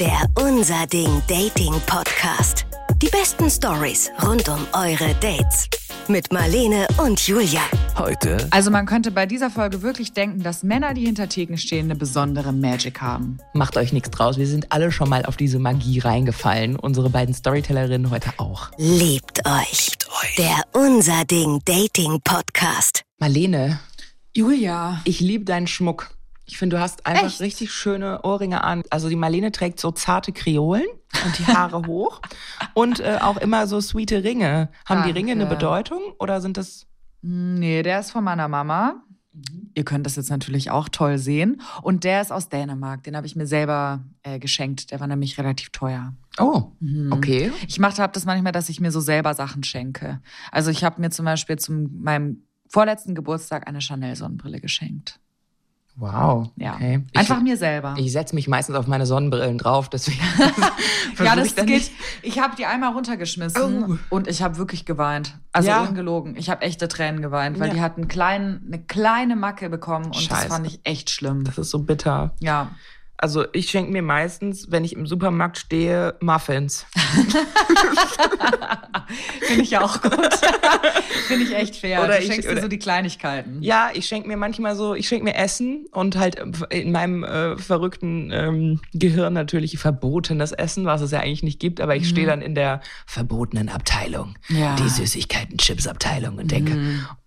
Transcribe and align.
Der 0.00 0.22
Unser 0.38 0.86
Ding 0.86 1.22
Dating 1.26 1.72
Podcast. 1.86 2.66
Die 3.00 3.08
besten 3.08 3.50
Stories 3.50 4.10
rund 4.22 4.48
um 4.48 4.66
eure 4.72 5.14
Dates. 5.14 5.68
Mit 6.08 6.32
Marlene 6.32 6.86
und 6.98 7.26
Julia. 7.26 7.60
Heute 7.96 8.46
Also 8.50 8.70
man 8.70 8.86
könnte 8.86 9.10
bei 9.10 9.26
dieser 9.26 9.50
Folge 9.50 9.82
wirklich 9.82 10.12
denken, 10.12 10.42
dass 10.42 10.62
Männer, 10.62 10.94
die 10.94 11.04
hinter 11.04 11.28
Theken 11.28 11.58
stehen, 11.58 11.86
eine 11.86 11.96
besondere 11.96 12.52
Magic 12.52 13.00
haben. 13.00 13.38
Macht 13.54 13.76
euch 13.76 13.92
nichts 13.92 14.10
draus. 14.10 14.38
Wir 14.38 14.46
sind 14.46 14.72
alle 14.72 14.92
schon 14.92 15.08
mal 15.08 15.24
auf 15.24 15.36
diese 15.36 15.58
Magie 15.58 15.98
reingefallen. 15.98 16.76
Unsere 16.76 17.10
beiden 17.10 17.34
Storytellerinnen 17.34 18.10
heute 18.10 18.30
auch. 18.38 18.70
Liebt 18.78 19.44
euch. 19.46 19.90
Der 20.36 20.62
Unser 20.72 21.24
Ding 21.24 21.60
Dating 21.64 22.20
Podcast. 22.22 23.02
Marlene, 23.18 23.80
Julia. 24.34 25.00
ich 25.04 25.20
liebe 25.20 25.44
deinen 25.44 25.66
Schmuck. 25.66 26.10
Ich 26.48 26.58
finde, 26.58 26.76
du 26.76 26.82
hast 26.82 27.06
einfach 27.06 27.26
Echt? 27.26 27.40
richtig 27.40 27.70
schöne 27.72 28.22
Ohrringe 28.22 28.64
an. 28.64 28.82
Also 28.90 29.08
die 29.08 29.16
Marlene 29.16 29.52
trägt 29.52 29.78
so 29.80 29.90
zarte 29.92 30.32
Kriolen 30.32 30.86
und 31.24 31.38
die 31.38 31.46
Haare 31.46 31.82
hoch 31.86 32.20
und 32.74 33.00
äh, 33.00 33.18
auch 33.20 33.36
immer 33.36 33.66
so 33.66 33.80
sweete 33.80 34.24
Ringe. 34.24 34.70
Haben 34.86 35.04
die 35.04 35.10
Ringe 35.10 35.32
eine 35.32 35.42
Danke. 35.42 35.56
Bedeutung 35.56 36.00
oder 36.18 36.40
sind 36.40 36.56
das 36.56 36.86
Nee, 37.20 37.82
der 37.82 38.00
ist 38.00 38.12
von 38.12 38.24
meiner 38.24 38.48
Mama. 38.48 39.02
Ihr 39.74 39.84
könnt 39.84 40.06
das 40.06 40.16
jetzt 40.16 40.30
natürlich 40.30 40.70
auch 40.70 40.88
toll 40.88 41.18
sehen. 41.18 41.60
Und 41.82 42.02
der 42.04 42.20
ist 42.22 42.32
aus 42.32 42.48
Dänemark. 42.48 43.02
Den 43.04 43.16
habe 43.16 43.26
ich 43.26 43.36
mir 43.36 43.46
selber 43.46 44.04
äh, 44.22 44.38
geschenkt. 44.38 44.90
Der 44.90 44.98
war 45.00 45.06
nämlich 45.06 45.36
relativ 45.38 45.70
teuer. 45.70 46.14
Oh, 46.38 46.72
Mhm. 46.80 47.12
okay. 47.12 47.52
Ich 47.66 47.78
mache 47.78 48.02
hab 48.02 48.12
das 48.12 48.24
manchmal, 48.24 48.52
dass 48.52 48.68
ich 48.68 48.80
mir 48.80 48.90
so 48.90 49.00
selber 49.00 49.34
Sachen 49.34 49.62
schenke. 49.64 50.20
Also 50.50 50.70
ich 50.70 50.82
habe 50.84 51.00
mir 51.00 51.10
zum 51.10 51.24
Beispiel 51.24 51.56
zu 51.58 51.72
meinem 51.72 52.42
vorletzten 52.68 53.14
Geburtstag 53.14 53.66
eine 53.68 53.80
Chanel-Sonnenbrille 53.80 54.60
geschenkt. 54.60 55.20
Wow. 56.00 56.50
Ja. 56.56 56.74
Okay. 56.74 57.04
Ich- 57.12 57.18
Einfach 57.18 57.40
mir 57.42 57.56
selber. 57.56 57.94
Ich 57.98 58.12
setze 58.12 58.34
mich 58.34 58.46
meistens 58.46 58.76
auf 58.76 58.86
meine 58.86 59.04
Sonnenbrillen 59.04 59.58
drauf, 59.58 59.88
deswegen. 59.88 60.20
ja, 61.24 61.34
das 61.34 61.48
ich 61.48 61.56
geht. 61.56 61.66
nicht- 61.66 61.92
Ich 62.22 62.38
habe 62.38 62.54
die 62.56 62.66
einmal 62.66 62.92
runtergeschmissen 62.92 63.84
Oh. 63.84 63.98
und 64.14 64.28
ich 64.28 64.42
habe 64.42 64.58
wirklich 64.58 64.84
geweint. 64.84 65.36
Also 65.52 65.68
Ja. 65.70 65.82
ungelogen. 65.82 66.36
Ich 66.36 66.50
habe 66.50 66.62
echte 66.62 66.86
Tränen 66.88 67.20
geweint, 67.20 67.58
weil 67.58 67.68
Ja. 67.68 67.74
die 67.74 67.80
hat 67.80 67.96
einen 67.96 68.06
kleinen, 68.08 68.62
eine 68.66 68.80
kleine 68.82 69.34
Macke 69.34 69.68
bekommen 69.70 70.06
und 70.06 70.14
das 70.16 70.22
Scheiße. 70.22 70.48
fand 70.48 70.66
ich 70.68 70.80
echt 70.84 71.10
schlimm. 71.10 71.42
Das 71.44 71.58
ist 71.58 71.70
so 71.70 71.80
bitter. 71.80 72.32
Ja. 72.38 72.70
Also 73.20 73.44
ich 73.52 73.68
schenke 73.68 73.90
mir 73.90 74.02
meistens, 74.02 74.70
wenn 74.70 74.84
ich 74.84 74.94
im 74.94 75.06
Supermarkt 75.06 75.58
stehe, 75.58 76.14
Muffins. 76.20 76.86
Finde 79.40 79.62
ich 79.62 79.76
auch 79.78 80.00
gut. 80.02 80.12
Finde 81.26 81.44
ich 81.44 81.54
echt 81.54 81.76
fair. 81.76 82.02
Oder 82.04 82.16
du 82.18 82.22
ich- 82.22 82.26
schenkst 82.28 82.48
dir 82.48 82.52
oder- 82.52 82.62
so 82.62 82.68
die 82.68 82.78
Kleinigkeiten. 82.78 83.62
Ja, 83.62 83.88
ich 83.92 84.06
schenke 84.06 84.28
mir 84.28 84.36
manchmal 84.36 84.76
so, 84.76 84.94
ich 84.94 85.08
schenke 85.08 85.24
mir 85.24 85.34
Essen 85.34 85.86
und 85.92 86.16
halt 86.16 86.36
in 86.70 86.92
meinem 86.92 87.24
äh, 87.24 87.56
verrückten 87.58 88.30
ähm, 88.32 88.80
Gehirn 88.92 89.32
natürlich 89.32 89.78
verbotenes 89.78 90.52
Essen, 90.52 90.84
was 90.86 91.00
es 91.00 91.10
ja 91.10 91.20
eigentlich 91.20 91.42
nicht 91.42 91.58
gibt, 91.60 91.80
aber 91.80 91.96
ich 91.96 92.08
stehe 92.08 92.26
dann 92.26 92.42
in 92.42 92.54
der 92.54 92.80
verbotenen 93.06 93.68
Abteilung, 93.68 94.36
Mhm. 94.48 94.56
Ja. 94.58 94.72
Mhm. 94.72 94.76
die 94.76 94.88
Süßigkeiten-Chips-Abteilung 94.88 96.38
und 96.38 96.50
denke, 96.50 96.76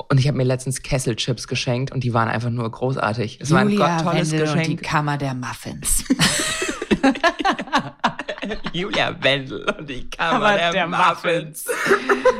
und 0.09 0.19
ich 0.19 0.27
habe 0.27 0.37
mir 0.37 0.43
letztens 0.43 0.81
Kesselchips 0.81 1.47
geschenkt 1.47 1.91
und 1.91 2.03
die 2.03 2.13
waren 2.13 2.27
einfach 2.27 2.49
nur 2.49 2.69
großartig. 2.69 3.39
Es 3.41 3.51
war 3.51 3.59
ein 3.61 3.69
Julia 3.69 3.97
Gott 3.97 4.05
tolles 4.11 4.31
Wendel 4.31 4.47
und 4.49 4.53
die 4.59 4.75
Geschenk. 4.75 4.83
Kammer 4.83 5.17
der 5.17 5.33
Muffins. 5.33 5.80
Julia 8.73 9.15
Wendel 9.21 9.65
und 9.77 9.89
die 9.89 10.09
Kammer 10.09 10.57
der, 10.57 10.87
Muffins. 10.87 11.65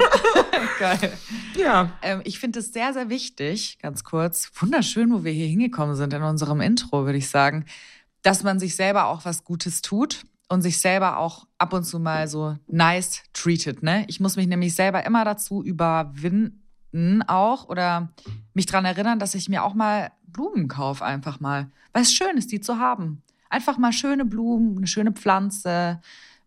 Geil. 0.80 1.14
Ja. 1.56 1.92
Ähm, 2.02 2.22
ich 2.23 2.39
finde 2.39 2.59
es 2.59 2.73
sehr, 2.73 2.94
sehr 2.94 3.09
wichtig, 3.09 3.78
ganz 3.81 4.03
kurz, 4.03 4.52
wunderschön, 4.59 5.12
wo 5.12 5.23
wir 5.23 5.31
hier 5.31 5.47
hingekommen 5.47 5.95
sind 5.95 6.14
in 6.14 6.23
unserem 6.23 6.62
Intro, 6.62 7.06
würde 7.06 7.17
ich 7.17 7.30
sagen, 7.30 7.66
dass 8.22 8.44
man 8.44 8.59
sich 8.59 8.75
selber 8.75 9.08
auch 9.08 9.25
was 9.25 9.44
Gutes 9.44 9.81
tut 9.81 10.23
und 10.50 10.62
sich 10.62 10.80
selber 10.80 11.17
auch 11.17 11.47
ab 11.58 11.73
und 11.73 11.84
zu 11.84 12.00
mal 12.00 12.28
so 12.28 12.58
nice 12.68 13.23
treated. 13.34 13.84
Ne? 13.84 14.06
Ich 14.08 14.19
muss 14.19 14.35
mich 14.35 14.47
nämlich 14.47 14.75
selber 14.75 15.06
immer 15.06 15.23
dazu 15.23 15.63
überwinden 15.63 17.23
auch 17.28 17.69
oder 17.69 18.09
mich 18.53 18.66
dran 18.66 18.85
erinnern, 18.85 19.19
dass 19.19 19.34
ich 19.34 19.50
mir 19.50 19.63
auch 19.63 19.73
mal 19.73 20.12
Blumen 20.28 20.68
kaufe, 20.68 21.06
einfach 21.06 21.40
mal. 21.40 21.72
Weil 21.94 22.03
es 22.03 22.13
schön 22.13 22.38
ist, 22.38 22.52
die 22.52 22.59
zu 22.59 22.79
haben. 22.79 23.22
Einfach 23.51 23.78
mal 23.78 23.91
schöne 23.91 24.25
Blumen, 24.25 24.78
eine 24.78 24.88
schöne 24.88 25.12
Pflanze, 25.12 26.00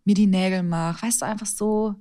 mir 0.03 0.15
die 0.15 0.27
Nägel 0.27 0.63
mach. 0.63 1.01
Weißt 1.01 1.21
du, 1.21 1.25
einfach 1.25 1.45
so 1.45 1.95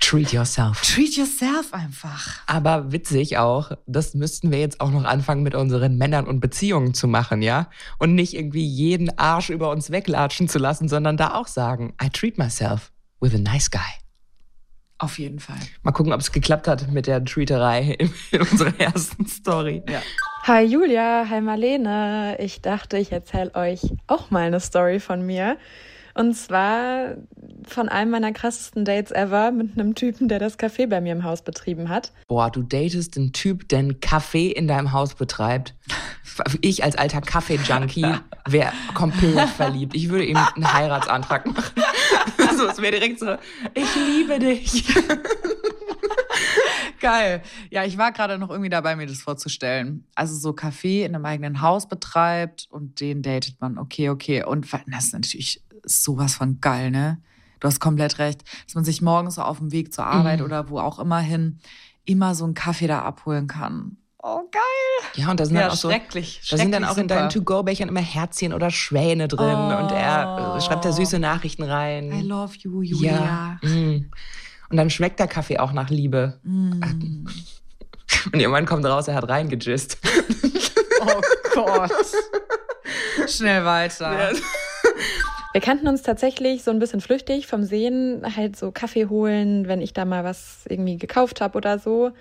Treat 0.00 0.32
yourself. 0.32 0.82
treat 0.82 1.16
yourself 1.16 1.72
einfach. 1.72 2.40
Aber 2.46 2.90
witzig 2.90 3.38
auch, 3.38 3.70
das 3.86 4.14
müssten 4.14 4.50
wir 4.50 4.58
jetzt 4.58 4.80
auch 4.80 4.90
noch 4.90 5.04
anfangen 5.04 5.44
mit 5.44 5.54
unseren 5.54 5.96
Männern 5.96 6.26
und 6.26 6.40
Beziehungen 6.40 6.92
zu 6.92 7.06
machen, 7.06 7.40
ja? 7.40 7.70
Und 7.98 8.14
nicht 8.16 8.34
irgendwie 8.34 8.66
jeden 8.66 9.16
Arsch 9.16 9.48
über 9.48 9.70
uns 9.70 9.90
weglatschen 9.90 10.48
zu 10.48 10.58
lassen, 10.58 10.88
sondern 10.88 11.16
da 11.16 11.34
auch 11.34 11.46
sagen, 11.46 11.94
I 12.02 12.10
treat 12.10 12.36
myself 12.36 12.90
with 13.20 13.32
a 13.34 13.38
nice 13.38 13.70
guy. 13.70 13.80
Auf 14.98 15.18
jeden 15.18 15.38
Fall. 15.38 15.58
Mal 15.82 15.92
gucken, 15.92 16.12
ob 16.12 16.20
es 16.20 16.32
geklappt 16.32 16.68
hat 16.68 16.90
mit 16.90 17.06
der 17.06 17.24
Treaterei 17.24 17.96
in, 17.98 18.12
in 18.32 18.42
unserer 18.42 18.78
ersten 18.78 19.26
Story. 19.26 19.82
Ja. 19.88 20.00
Hi 20.44 20.64
Julia, 20.64 21.26
hi 21.30 21.40
Marlene. 21.40 22.36
Ich 22.40 22.62
dachte, 22.62 22.98
ich 22.98 23.12
erzähle 23.12 23.54
euch 23.54 23.80
auch 24.08 24.32
mal 24.32 24.42
eine 24.42 24.58
Story 24.58 24.98
von 24.98 25.24
mir. 25.24 25.56
Und 26.14 26.34
zwar 26.34 27.14
von 27.64 27.88
einem 27.88 28.10
meiner 28.10 28.32
krassesten 28.32 28.84
Dates 28.84 29.12
ever 29.12 29.52
mit 29.52 29.78
einem 29.78 29.94
Typen, 29.94 30.26
der 30.26 30.40
das 30.40 30.58
Café 30.58 30.88
bei 30.88 31.00
mir 31.00 31.12
im 31.12 31.22
Haus 31.22 31.42
betrieben 31.42 31.88
hat. 31.90 32.10
Boah, 32.26 32.50
du 32.50 32.62
datest 32.62 33.16
einen 33.16 33.32
Typ, 33.32 33.68
der 33.68 33.78
einen 33.78 34.00
Kaffee 34.00 34.50
in 34.50 34.66
deinem 34.66 34.92
Haus 34.92 35.14
betreibt. 35.14 35.74
Ich 36.60 36.82
als 36.82 36.96
alter 36.96 37.20
Kaffee-Junkie 37.20 38.16
wäre 38.48 38.72
komplett 38.94 39.48
verliebt. 39.50 39.94
Ich 39.94 40.08
würde 40.08 40.24
ihm 40.24 40.36
einen 40.36 40.72
Heiratsantrag 40.72 41.46
machen. 41.46 41.72
So, 42.56 42.68
es 42.68 42.80
wäre 42.80 42.92
direkt 42.92 43.18
so, 43.18 43.36
ich 43.74 43.94
liebe 43.96 44.38
dich. 44.38 44.84
Geil. 47.02 47.42
Ja, 47.70 47.84
ich 47.84 47.98
war 47.98 48.12
gerade 48.12 48.38
noch 48.38 48.48
irgendwie 48.48 48.70
dabei, 48.70 48.96
mir 48.96 49.06
das 49.06 49.20
vorzustellen. 49.20 50.06
Also 50.14 50.34
so 50.36 50.52
Kaffee 50.54 51.04
in 51.04 51.14
einem 51.14 51.26
eigenen 51.26 51.60
Haus 51.60 51.88
betreibt 51.88 52.66
und 52.70 53.00
den 53.00 53.20
datet 53.22 53.60
man. 53.60 53.76
Okay, 53.76 54.08
okay. 54.08 54.44
Und 54.44 54.66
das 54.86 55.04
ist 55.06 55.12
natürlich 55.12 55.62
sowas 55.84 56.34
von 56.36 56.60
geil, 56.60 56.90
ne? 56.90 57.20
Du 57.60 57.68
hast 57.68 57.80
komplett 57.80 58.18
recht, 58.18 58.42
dass 58.66 58.74
man 58.74 58.84
sich 58.84 59.02
morgens 59.02 59.34
so 59.34 59.42
auf 59.42 59.58
dem 59.58 59.70
Weg 59.72 59.92
zur 59.92 60.06
Arbeit 60.06 60.38
Mhm. 60.40 60.44
oder 60.46 60.70
wo 60.70 60.78
auch 60.78 60.98
immer 60.98 61.20
hin 61.20 61.58
immer 62.04 62.34
so 62.34 62.44
einen 62.44 62.54
Kaffee 62.54 62.86
da 62.88 63.02
abholen 63.02 63.46
kann. 63.46 63.96
Oh, 64.24 64.40
geil. 64.52 64.62
Ja, 65.16 65.30
und 65.32 65.40
da 65.40 65.44
sind 65.46 65.56
Ja, 65.56 65.62
dann 65.62 65.70
auch 65.72 65.76
so, 65.76 65.88
schrecklich. 65.90 66.40
da 66.50 66.56
sind 66.56 66.70
dann 66.72 66.84
auch 66.84 66.96
in 66.96 67.08
deinen. 67.08 67.28
To-Go-Bechern 67.28 67.88
immer 67.88 68.00
Herzchen 68.00 68.52
oder 68.52 68.70
Schwäne 68.70 69.26
drin 69.26 69.48
und 69.56 69.90
er 69.90 70.56
äh, 70.56 70.60
schreibt 70.60 70.84
da 70.84 70.92
süße 70.92 71.18
Nachrichten 71.18 71.64
rein. 71.64 72.12
I 72.12 72.22
love 72.22 72.54
you, 72.58 72.82
Julia. 72.82 73.58
Ja. 73.62 73.68
Mm. 73.68 74.10
Und 74.72 74.78
dann 74.78 74.88
schmeckt 74.88 75.20
der 75.20 75.28
Kaffee 75.28 75.58
auch 75.58 75.72
nach 75.72 75.90
Liebe. 75.90 76.40
Mm. 76.44 76.80
Und 78.32 78.40
irgendwann 78.40 78.64
kommt 78.64 78.86
raus, 78.86 79.06
er 79.06 79.14
hat 79.14 79.28
reingegist. 79.28 79.98
Oh 81.04 81.20
Gott. 81.54 81.90
Schnell 83.28 83.64
weiter. 83.64 84.30
Wir 85.52 85.60
kannten 85.60 85.88
uns 85.88 86.02
tatsächlich 86.02 86.62
so 86.62 86.70
ein 86.70 86.78
bisschen 86.78 87.02
flüchtig 87.02 87.46
vom 87.46 87.64
Sehen, 87.64 88.22
halt 88.36 88.56
so 88.56 88.70
Kaffee 88.70 89.06
holen, 89.06 89.68
wenn 89.68 89.82
ich 89.82 89.92
da 89.92 90.06
mal 90.06 90.24
was 90.24 90.64
irgendwie 90.68 90.96
gekauft 90.96 91.42
habe 91.42 91.58
oder 91.58 91.78
so. 91.78 92.12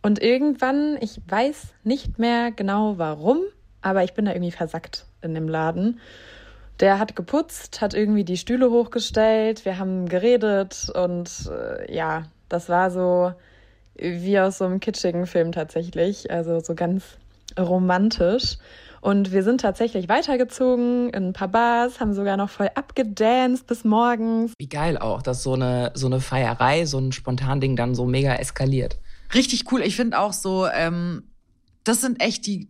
Und 0.00 0.22
irgendwann, 0.22 0.96
ich 1.00 1.20
weiß 1.28 1.74
nicht 1.84 2.18
mehr 2.18 2.52
genau 2.52 2.96
warum, 2.96 3.40
aber 3.82 4.04
ich 4.04 4.14
bin 4.14 4.24
da 4.24 4.32
irgendwie 4.32 4.52
versackt 4.52 5.04
in 5.20 5.34
dem 5.34 5.48
Laden. 5.48 6.00
Der 6.80 6.98
hat 6.98 7.16
geputzt, 7.16 7.80
hat 7.80 7.94
irgendwie 7.94 8.24
die 8.24 8.36
Stühle 8.36 8.70
hochgestellt, 8.70 9.64
wir 9.64 9.78
haben 9.78 10.08
geredet 10.08 10.90
und 10.94 11.50
äh, 11.50 11.94
ja, 11.94 12.24
das 12.48 12.68
war 12.68 12.90
so 12.90 13.32
wie 13.98 14.38
aus 14.38 14.58
so 14.58 14.64
einem 14.64 14.80
kitschigen 14.80 15.26
Film 15.26 15.52
tatsächlich, 15.52 16.30
also 16.30 16.60
so 16.60 16.74
ganz 16.74 17.04
romantisch. 17.58 18.58
Und 19.00 19.30
wir 19.30 19.42
sind 19.42 19.60
tatsächlich 19.60 20.08
weitergezogen 20.08 21.10
in 21.10 21.28
ein 21.28 21.32
paar 21.32 21.48
Bars, 21.48 22.00
haben 22.00 22.12
sogar 22.12 22.36
noch 22.36 22.50
voll 22.50 22.70
abgedanced 22.74 23.66
bis 23.66 23.84
morgens. 23.84 24.52
Wie 24.58 24.68
geil 24.68 24.98
auch, 24.98 25.22
dass 25.22 25.42
so 25.42 25.52
eine, 25.52 25.92
so 25.94 26.06
eine 26.06 26.20
Feierei, 26.20 26.86
so 26.86 26.98
ein 26.98 27.12
Spontanding 27.12 27.76
dann 27.76 27.94
so 27.94 28.04
mega 28.04 28.34
eskaliert. 28.34 28.98
Richtig 29.32 29.70
cool. 29.70 29.82
Ich 29.82 29.96
finde 29.96 30.18
auch 30.18 30.32
so, 30.32 30.66
ähm, 30.66 31.22
das 31.84 32.00
sind 32.00 32.20
echt 32.20 32.46
die 32.46 32.68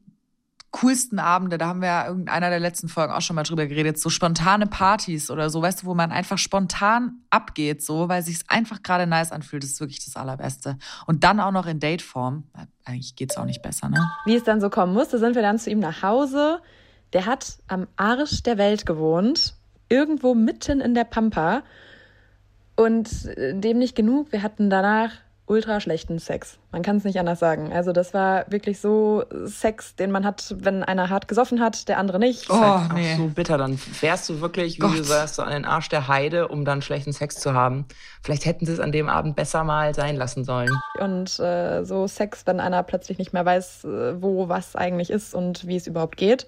coolsten 0.81 1.19
Abende. 1.19 1.57
Da 1.57 1.67
haben 1.69 1.81
wir 1.81 1.89
ja 1.89 2.09
in 2.09 2.29
einer 2.29 2.51
der 2.51 2.61
letzten 2.61 2.89
Folgen 2.89 3.13
auch 3.13 3.23
schon 3.23 3.35
mal 3.35 3.45
drüber 3.45 3.67
geredet. 3.67 3.99
So 3.99 4.11
spontane 4.11 4.67
Partys 4.67 5.31
oder 5.31 5.49
so, 5.49 5.63
weißt 5.63 5.83
du, 5.83 5.87
wo 5.87 5.95
man 5.95 6.13
einfach 6.13 6.39
spontan 6.39 7.21
abgeht, 7.31 7.83
so, 7.83 8.09
weil 8.09 8.23
sich's 8.23 8.45
einfach 8.49 8.83
gerade 8.83 9.07
nice 9.07 9.33
anfühlt. 9.33 9.63
Das 9.63 9.71
ist 9.71 9.81
wirklich 9.81 10.05
das 10.05 10.17
Allerbeste. 10.17 10.77
Und 11.07 11.25
dann 11.25 11.41
auch 11.41 11.53
noch 11.53 11.67
in 11.67 11.81
Dateform. 11.81 12.45
Eigentlich 12.85 13.17
geht's 13.17 13.37
auch 13.37 13.47
nicht 13.47 13.63
besser, 13.63 13.89
ne? 13.89 14.11
Wie 14.27 14.37
es 14.37 14.45
dann 14.45 14.61
so 14.61 14.69
kommen 14.69 14.93
musste, 14.93 15.19
sind 15.19 15.35
wir 15.35 15.43
dann 15.43 15.59
zu 15.59 15.71
ihm 15.71 15.79
nach 15.79 16.03
Hause. 16.03 16.61
Der 17.13 17.25
hat 17.25 17.59
am 17.69 17.87
Arsch 17.97 18.43
der 18.43 18.59
Welt 18.59 18.85
gewohnt, 18.85 19.55
irgendwo 19.89 20.35
mitten 20.35 20.81
in 20.81 20.95
der 20.95 21.05
Pampa. 21.05 21.63
Und 22.77 23.25
äh, 23.25 23.59
dem 23.59 23.79
nicht 23.79 23.97
genug, 23.97 24.31
wir 24.33 24.43
hatten 24.43 24.69
danach 24.69 25.13
ultra 25.47 25.81
schlechten 25.81 26.19
Sex. 26.19 26.59
Man 26.73 26.83
kann 26.83 26.97
es 26.97 27.05
nicht 27.05 27.19
anders 27.19 27.39
sagen. 27.39 27.73
Also 27.73 27.93
das 27.93 28.13
war 28.13 28.45
wirklich 28.51 28.81
so 28.81 29.25
Sex, 29.45 29.95
den 29.95 30.11
man 30.11 30.25
hat, 30.27 30.55
wenn 30.59 30.83
einer 30.83 31.09
hart 31.09 31.29
gesoffen 31.29 31.61
hat, 31.61 31.89
der 31.89 31.99
andere 31.99 32.19
nicht. 32.19 32.51
Oh, 32.51 32.55
Halt 32.55 32.93
nee. 32.95 33.17
so 33.17 33.29
bitter. 33.29 33.57
Dann 33.57 33.79
wärst 34.01 34.29
du 34.29 34.41
wirklich, 34.41 34.77
wie 34.77 34.81
du 34.81 34.89
Gott. 34.89 35.05
sagst, 35.05 35.37
so 35.37 35.43
an 35.43 35.53
den 35.53 35.65
Arsch 35.65 35.89
der 35.89 36.09
Heide, 36.09 36.49
um 36.49 36.65
dann 36.65 36.83
schlechten 36.83 37.13
Sex 37.13 37.37
zu 37.37 37.55
haben. 37.55 37.87
Vielleicht 38.23 38.45
hätten 38.45 38.67
sie 38.67 38.73
es 38.73 38.81
an 38.81 38.91
dem 38.91 39.09
Abend 39.09 39.37
besser 39.37 39.63
mal 39.63 39.95
sein 39.95 40.17
lassen 40.17 40.45
sollen. 40.45 40.71
Und 40.99 41.39
äh, 41.39 41.85
so 41.85 42.09
Sex, 42.09 42.43
wenn 42.47 42.59
einer 42.59 42.83
plötzlich 42.83 43.19
nicht 43.19 43.33
mehr 43.33 43.45
weiß, 43.45 43.85
äh, 43.85 44.21
wo 44.21 44.49
was 44.49 44.75
eigentlich 44.75 45.11
ist 45.11 45.33
und 45.35 45.67
wie 45.67 45.77
es 45.77 45.87
überhaupt 45.87 46.17
geht. 46.17 46.47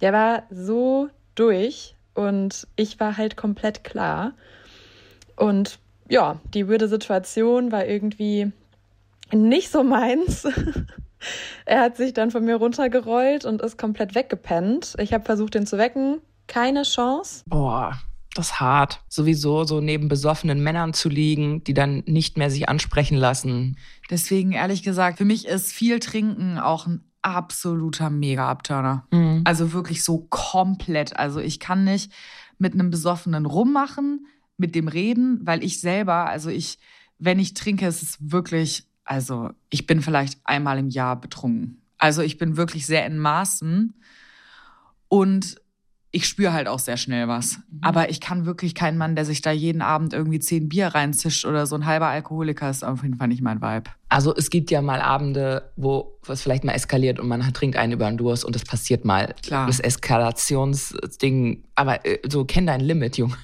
Der 0.00 0.12
war 0.12 0.42
so 0.50 1.08
durch 1.36 1.94
und 2.14 2.66
ich 2.74 2.98
war 2.98 3.16
halt 3.16 3.36
komplett 3.36 3.84
klar. 3.84 4.32
Und 5.36 5.78
ja, 6.08 6.40
die 6.52 6.68
weirde 6.68 6.88
Situation 6.88 7.72
war 7.72 7.86
irgendwie 7.86 8.52
nicht 9.32 9.70
so 9.70 9.82
meins. 9.82 10.46
er 11.64 11.80
hat 11.80 11.96
sich 11.96 12.12
dann 12.12 12.30
von 12.30 12.44
mir 12.44 12.56
runtergerollt 12.56 13.44
und 13.44 13.62
ist 13.62 13.78
komplett 13.78 14.14
weggepennt. 14.14 14.94
Ich 14.98 15.12
habe 15.12 15.24
versucht, 15.24 15.54
ihn 15.54 15.66
zu 15.66 15.78
wecken. 15.78 16.20
Keine 16.46 16.82
Chance. 16.82 17.42
Boah, 17.46 17.98
das 18.34 18.46
ist 18.46 18.60
hart. 18.60 19.02
Sowieso 19.08 19.64
so 19.64 19.80
neben 19.80 20.08
besoffenen 20.08 20.62
Männern 20.62 20.92
zu 20.92 21.08
liegen, 21.08 21.64
die 21.64 21.74
dann 21.74 22.02
nicht 22.06 22.36
mehr 22.36 22.50
sich 22.50 22.68
ansprechen 22.68 23.16
lassen. 23.16 23.78
Deswegen, 24.10 24.52
ehrlich 24.52 24.82
gesagt, 24.82 25.18
für 25.18 25.24
mich 25.24 25.46
ist 25.46 25.72
viel 25.72 26.00
Trinken 26.00 26.58
auch 26.58 26.86
ein 26.86 27.04
absoluter 27.22 28.10
Mega-Abturner. 28.10 29.06
Mhm. 29.10 29.42
Also 29.44 29.72
wirklich 29.72 30.04
so 30.04 30.26
komplett. 30.28 31.16
Also 31.16 31.40
ich 31.40 31.58
kann 31.58 31.84
nicht 31.84 32.12
mit 32.58 32.74
einem 32.74 32.90
Besoffenen 32.90 33.46
rummachen, 33.46 34.26
mit 34.56 34.74
dem 34.74 34.88
reden, 34.88 35.40
weil 35.42 35.64
ich 35.64 35.80
selber, 35.80 36.26
also 36.26 36.50
ich, 36.50 36.78
wenn 37.18 37.38
ich 37.38 37.54
trinke, 37.54 37.86
ist 37.86 38.02
es 38.02 38.18
wirklich, 38.20 38.84
also 39.04 39.50
ich 39.70 39.86
bin 39.86 40.02
vielleicht 40.02 40.38
einmal 40.44 40.78
im 40.78 40.88
Jahr 40.88 41.20
betrunken. 41.20 41.82
Also 41.98 42.22
ich 42.22 42.38
bin 42.38 42.56
wirklich 42.56 42.86
sehr 42.86 43.06
in 43.06 43.18
Maßen 43.18 43.94
und 45.08 45.56
ich 46.14 46.28
spüre 46.28 46.52
halt 46.52 46.68
auch 46.68 46.78
sehr 46.78 46.96
schnell 46.96 47.26
was. 47.26 47.58
Aber 47.80 48.08
ich 48.08 48.20
kann 48.20 48.46
wirklich 48.46 48.76
keinen 48.76 48.96
Mann, 48.96 49.16
der 49.16 49.24
sich 49.24 49.42
da 49.42 49.50
jeden 49.50 49.82
Abend 49.82 50.12
irgendwie 50.12 50.38
zehn 50.38 50.68
Bier 50.68 50.88
reinzischt 50.88 51.44
oder 51.44 51.66
so 51.66 51.74
ein 51.74 51.86
halber 51.86 52.06
Alkoholiker 52.06 52.70
ist 52.70 52.84
auf 52.84 53.02
jeden 53.02 53.16
Fall 53.16 53.26
nicht 53.26 53.42
mein 53.42 53.60
Vibe. 53.60 53.90
Also 54.08 54.32
es 54.34 54.48
gibt 54.50 54.70
ja 54.70 54.80
mal 54.80 55.00
Abende, 55.00 55.72
wo 55.74 56.16
es 56.28 56.40
vielleicht 56.40 56.62
mal 56.62 56.72
eskaliert 56.72 57.18
und 57.18 57.26
man 57.26 57.40
trinkt 57.52 57.76
einen 57.76 57.94
über 57.94 58.08
den 58.08 58.16
Durst 58.16 58.44
und 58.44 58.54
es 58.54 58.64
passiert 58.64 59.04
mal. 59.04 59.34
Klar. 59.42 59.66
Das 59.66 59.80
Eskalationsding. 59.80 61.64
Aber 61.74 62.06
äh, 62.06 62.20
so 62.28 62.44
kenn 62.44 62.66
dein 62.66 62.80
Limit, 62.80 63.18
Junge. 63.18 63.36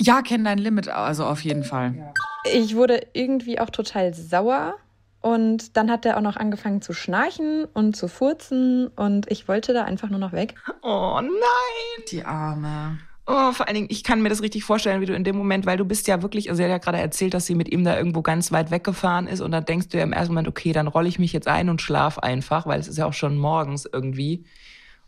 Ja, 0.00 0.22
kenn 0.22 0.44
dein 0.44 0.58
Limit, 0.58 0.88
also 0.88 1.24
auf 1.24 1.42
jeden 1.42 1.64
Fall. 1.64 2.12
Ich 2.52 2.76
wurde 2.76 3.06
irgendwie 3.12 3.58
auch 3.58 3.70
total 3.70 4.14
sauer. 4.14 4.76
Und 5.20 5.76
dann 5.76 5.90
hat 5.90 6.06
er 6.06 6.18
auch 6.18 6.22
noch 6.22 6.36
angefangen 6.36 6.82
zu 6.82 6.92
schnarchen 6.92 7.64
und 7.74 7.96
zu 7.96 8.06
furzen. 8.06 8.86
Und 8.88 9.28
ich 9.30 9.48
wollte 9.48 9.72
da 9.72 9.84
einfach 9.84 10.08
nur 10.08 10.20
noch 10.20 10.32
weg. 10.32 10.54
Oh 10.82 11.18
nein. 11.20 12.04
Die 12.12 12.22
Arme. 12.24 12.98
Oh, 13.26 13.50
vor 13.50 13.66
allen 13.66 13.74
Dingen, 13.74 13.88
ich 13.90 14.04
kann 14.04 14.22
mir 14.22 14.28
das 14.28 14.40
richtig 14.40 14.62
vorstellen, 14.62 15.00
wie 15.00 15.06
du 15.06 15.14
in 15.14 15.24
dem 15.24 15.36
Moment, 15.36 15.66
weil 15.66 15.76
du 15.76 15.84
bist 15.84 16.06
ja 16.06 16.22
wirklich, 16.22 16.48
also 16.48 16.58
sie 16.58 16.62
hat 16.62 16.70
ja 16.70 16.78
gerade 16.78 16.98
erzählt, 16.98 17.34
dass 17.34 17.44
sie 17.44 17.56
mit 17.56 17.72
ihm 17.72 17.82
da 17.82 17.98
irgendwo 17.98 18.22
ganz 18.22 18.52
weit 18.52 18.70
weggefahren 18.70 19.26
ist 19.26 19.40
und 19.40 19.50
dann 19.50 19.64
denkst 19.64 19.88
du 19.88 19.98
ja 19.98 20.04
im 20.04 20.12
ersten 20.12 20.32
Moment, 20.32 20.46
okay, 20.46 20.72
dann 20.72 20.86
rolle 20.86 21.08
ich 21.08 21.18
mich 21.18 21.32
jetzt 21.32 21.48
ein 21.48 21.68
und 21.68 21.82
schlaf 21.82 22.18
einfach, 22.18 22.68
weil 22.68 22.78
es 22.78 22.86
ist 22.86 22.98
ja 22.98 23.06
auch 23.06 23.12
schon 23.12 23.36
morgens 23.36 23.88
irgendwie. 23.92 24.44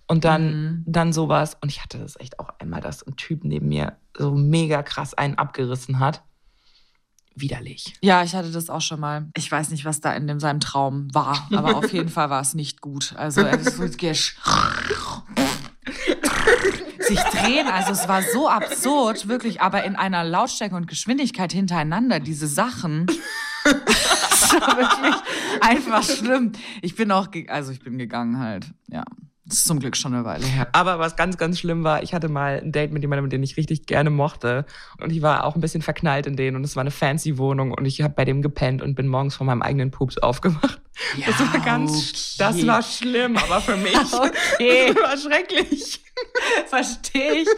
Und 0.09 0.25
dann, 0.25 0.43
Mhm. 0.51 0.85
dann 0.87 1.13
sowas. 1.13 1.57
Und 1.61 1.69
ich 1.71 1.83
hatte 1.83 1.99
das 1.99 2.19
echt 2.19 2.39
auch 2.41 2.49
einmal, 2.59 2.81
dass 2.81 3.07
ein 3.07 3.17
Typ 3.17 3.45
neben 3.45 3.69
mir 3.69 3.97
so 4.17 4.33
mega 4.35 4.83
krass 4.83 5.15
einen 5.15 5.37
abgerissen 5.37 5.99
hat. 6.01 6.23
Widerlich. 7.35 7.95
Ja, 8.01 8.25
ich 8.25 8.35
hatte 8.35 8.51
das 8.51 8.69
auch 8.69 8.81
schon 8.81 8.99
mal. 8.99 9.29
Ich 9.37 9.53
weiß 9.53 9.71
nicht, 9.71 9.85
was 9.85 10.01
da 10.01 10.13
in 10.15 10.27
dem, 10.27 10.41
seinem 10.41 10.59
Traum 10.61 11.15
war, 11.15 11.47
aber 11.53 11.77
auf 11.77 11.93
jeden 11.93 12.09
Fall 12.09 12.31
war 12.31 12.41
es 12.41 12.55
nicht 12.55 12.81
gut. 12.81 13.15
Also 13.17 13.43
es 13.43 13.79
wird 13.79 13.97
gesch 13.99 14.37
sich 17.01 17.21
drehen, 17.21 17.67
also 17.69 17.93
es 17.93 18.07
war 18.09 18.23
so 18.23 18.49
absurd, 18.49 19.29
wirklich, 19.29 19.61
aber 19.63 19.85
in 19.85 19.97
einer 19.97 20.25
Lautstärke 20.25 20.75
und 20.75 20.87
Geschwindigkeit 20.87 21.53
hintereinander, 21.53 22.21
diese 22.21 22.47
Sachen. 22.47 23.07
das 23.65 24.53
war 24.61 24.77
wirklich 24.77 25.15
einfach 25.63 26.03
schlimm. 26.03 26.53
Ich 26.83 26.97
bin 26.97 27.11
auch, 27.11 27.29
also 27.49 27.73
ich 27.73 27.81
bin 27.81 27.97
gegangen 27.99 28.39
halt, 28.39 28.67
ja. 28.89 29.05
Das 29.49 29.59
ist 29.59 29.67
zum 29.67 29.81
Glück 29.81 29.97
schon 29.97 30.15
eine 30.15 30.25
Weile 30.25 30.45
her. 30.45 30.69
Aber 30.73 30.99
was 30.99 31.17
ganz, 31.17 31.39
ganz 31.39 31.59
schlimm 31.59 31.83
war, 31.83 32.03
ich 32.03 32.13
hatte 32.13 32.29
mal 32.29 32.61
ein 32.63 32.71
Date 32.71 32.93
mit 32.93 33.03
jemandem, 33.03 33.31
den 33.31 33.43
ich 33.43 33.57
richtig 33.57 33.87
gerne 33.87 34.11
mochte. 34.11 34.67
Und 35.01 35.11
ich 35.11 35.23
war 35.23 35.45
auch 35.45 35.55
ein 35.55 35.63
bisschen 35.63 35.81
verknallt 35.81 36.27
in 36.27 36.37
den. 36.37 36.55
Und 36.55 36.65
es 36.65 36.77
war 36.77 36.83
eine 36.83 36.91
fancy 36.91 37.39
Wohnung. 37.39 37.73
Und 37.73 37.87
ich 37.87 38.03
habe 38.03 38.13
bei 38.15 38.27
dem 38.27 38.43
gepennt 38.43 38.83
und 38.83 38.95
bin 38.95 39.09
morgens 39.09 39.37
von 39.37 39.47
meinem 39.47 39.63
eigenen 39.63 39.91
Pups 39.91 40.19
aufgewacht. 40.19 40.83
das 41.25 41.41
war 41.41 41.61
ganz, 41.61 42.37
das 42.37 42.67
war 42.67 42.83
schlimm, 42.83 43.37
aber 43.37 43.61
für 43.61 43.77
mich 43.77 43.97
Okay. 44.13 44.93
das 44.95 45.03
war 45.03 45.17
schrecklich. 45.17 46.01
Verstehe 46.67 47.43
ich, 47.43 47.49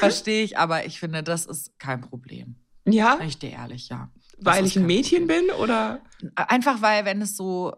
verstehe 0.00 0.42
ich, 0.42 0.58
aber 0.58 0.86
ich 0.86 0.98
finde, 0.98 1.22
das 1.22 1.46
ist 1.46 1.78
kein 1.78 2.00
Problem. 2.00 2.56
Ja, 2.84 3.18
ich 3.24 3.38
dir 3.38 3.50
ehrlich, 3.50 3.88
ja. 3.88 4.10
Das 4.38 4.56
weil 4.56 4.66
ich 4.66 4.76
ein 4.76 4.86
Mädchen 4.86 5.28
bin 5.28 5.50
oder? 5.50 6.00
Problem. 6.18 6.32
Einfach 6.34 6.82
weil, 6.82 7.04
wenn 7.04 7.22
es 7.22 7.36
so, 7.36 7.76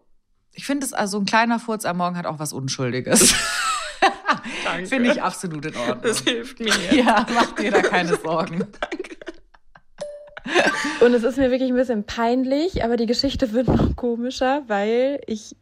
ich 0.53 0.65
finde 0.65 0.87
es, 0.87 0.95
also 0.95 1.19
ein 1.19 1.27
kleiner 1.27 1.59
Furz 1.59 1.85
am 1.85 1.99
Morgen 1.99 2.17
hat 2.17 2.25
auch 2.27 2.39
was 2.39 2.55
Unschuldiges. 2.55 3.35
Danke. 4.65 4.87
finde 4.87 5.11
ich 5.13 5.23
absolut 5.23 5.67
in 5.67 5.77
Ordnung. 5.77 6.01
Das 6.03 6.21
hilft 6.21 6.61
mir. 6.61 6.73
Ja, 6.93 7.27
mach 7.35 7.53
dir 7.53 7.71
da 7.71 7.83
keine 7.83 8.17
Sorgen. 8.25 8.67
Und 11.01 11.15
es 11.15 11.23
ist 11.23 11.37
mir 11.37 11.51
wirklich 11.51 11.71
ein 11.71 11.77
bisschen 11.77 12.05
peinlich, 12.05 12.83
aber 12.85 12.97
die 12.97 13.07
Geschichte 13.07 13.53
wird 13.53 13.69
noch 13.69 13.97
komischer, 13.97 14.63
weil 14.67 15.21
ich 15.27 15.57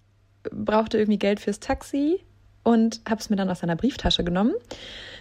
brauchte 0.50 0.98
irgendwie 0.98 1.18
Geld 1.18 1.40
fürs 1.40 1.60
Taxi 1.60 2.20
und 2.62 3.00
habe 3.08 3.20
es 3.20 3.30
mir 3.30 3.36
dann 3.36 3.50
aus 3.50 3.60
seiner 3.60 3.76
Brieftasche 3.76 4.24
genommen. 4.24 4.54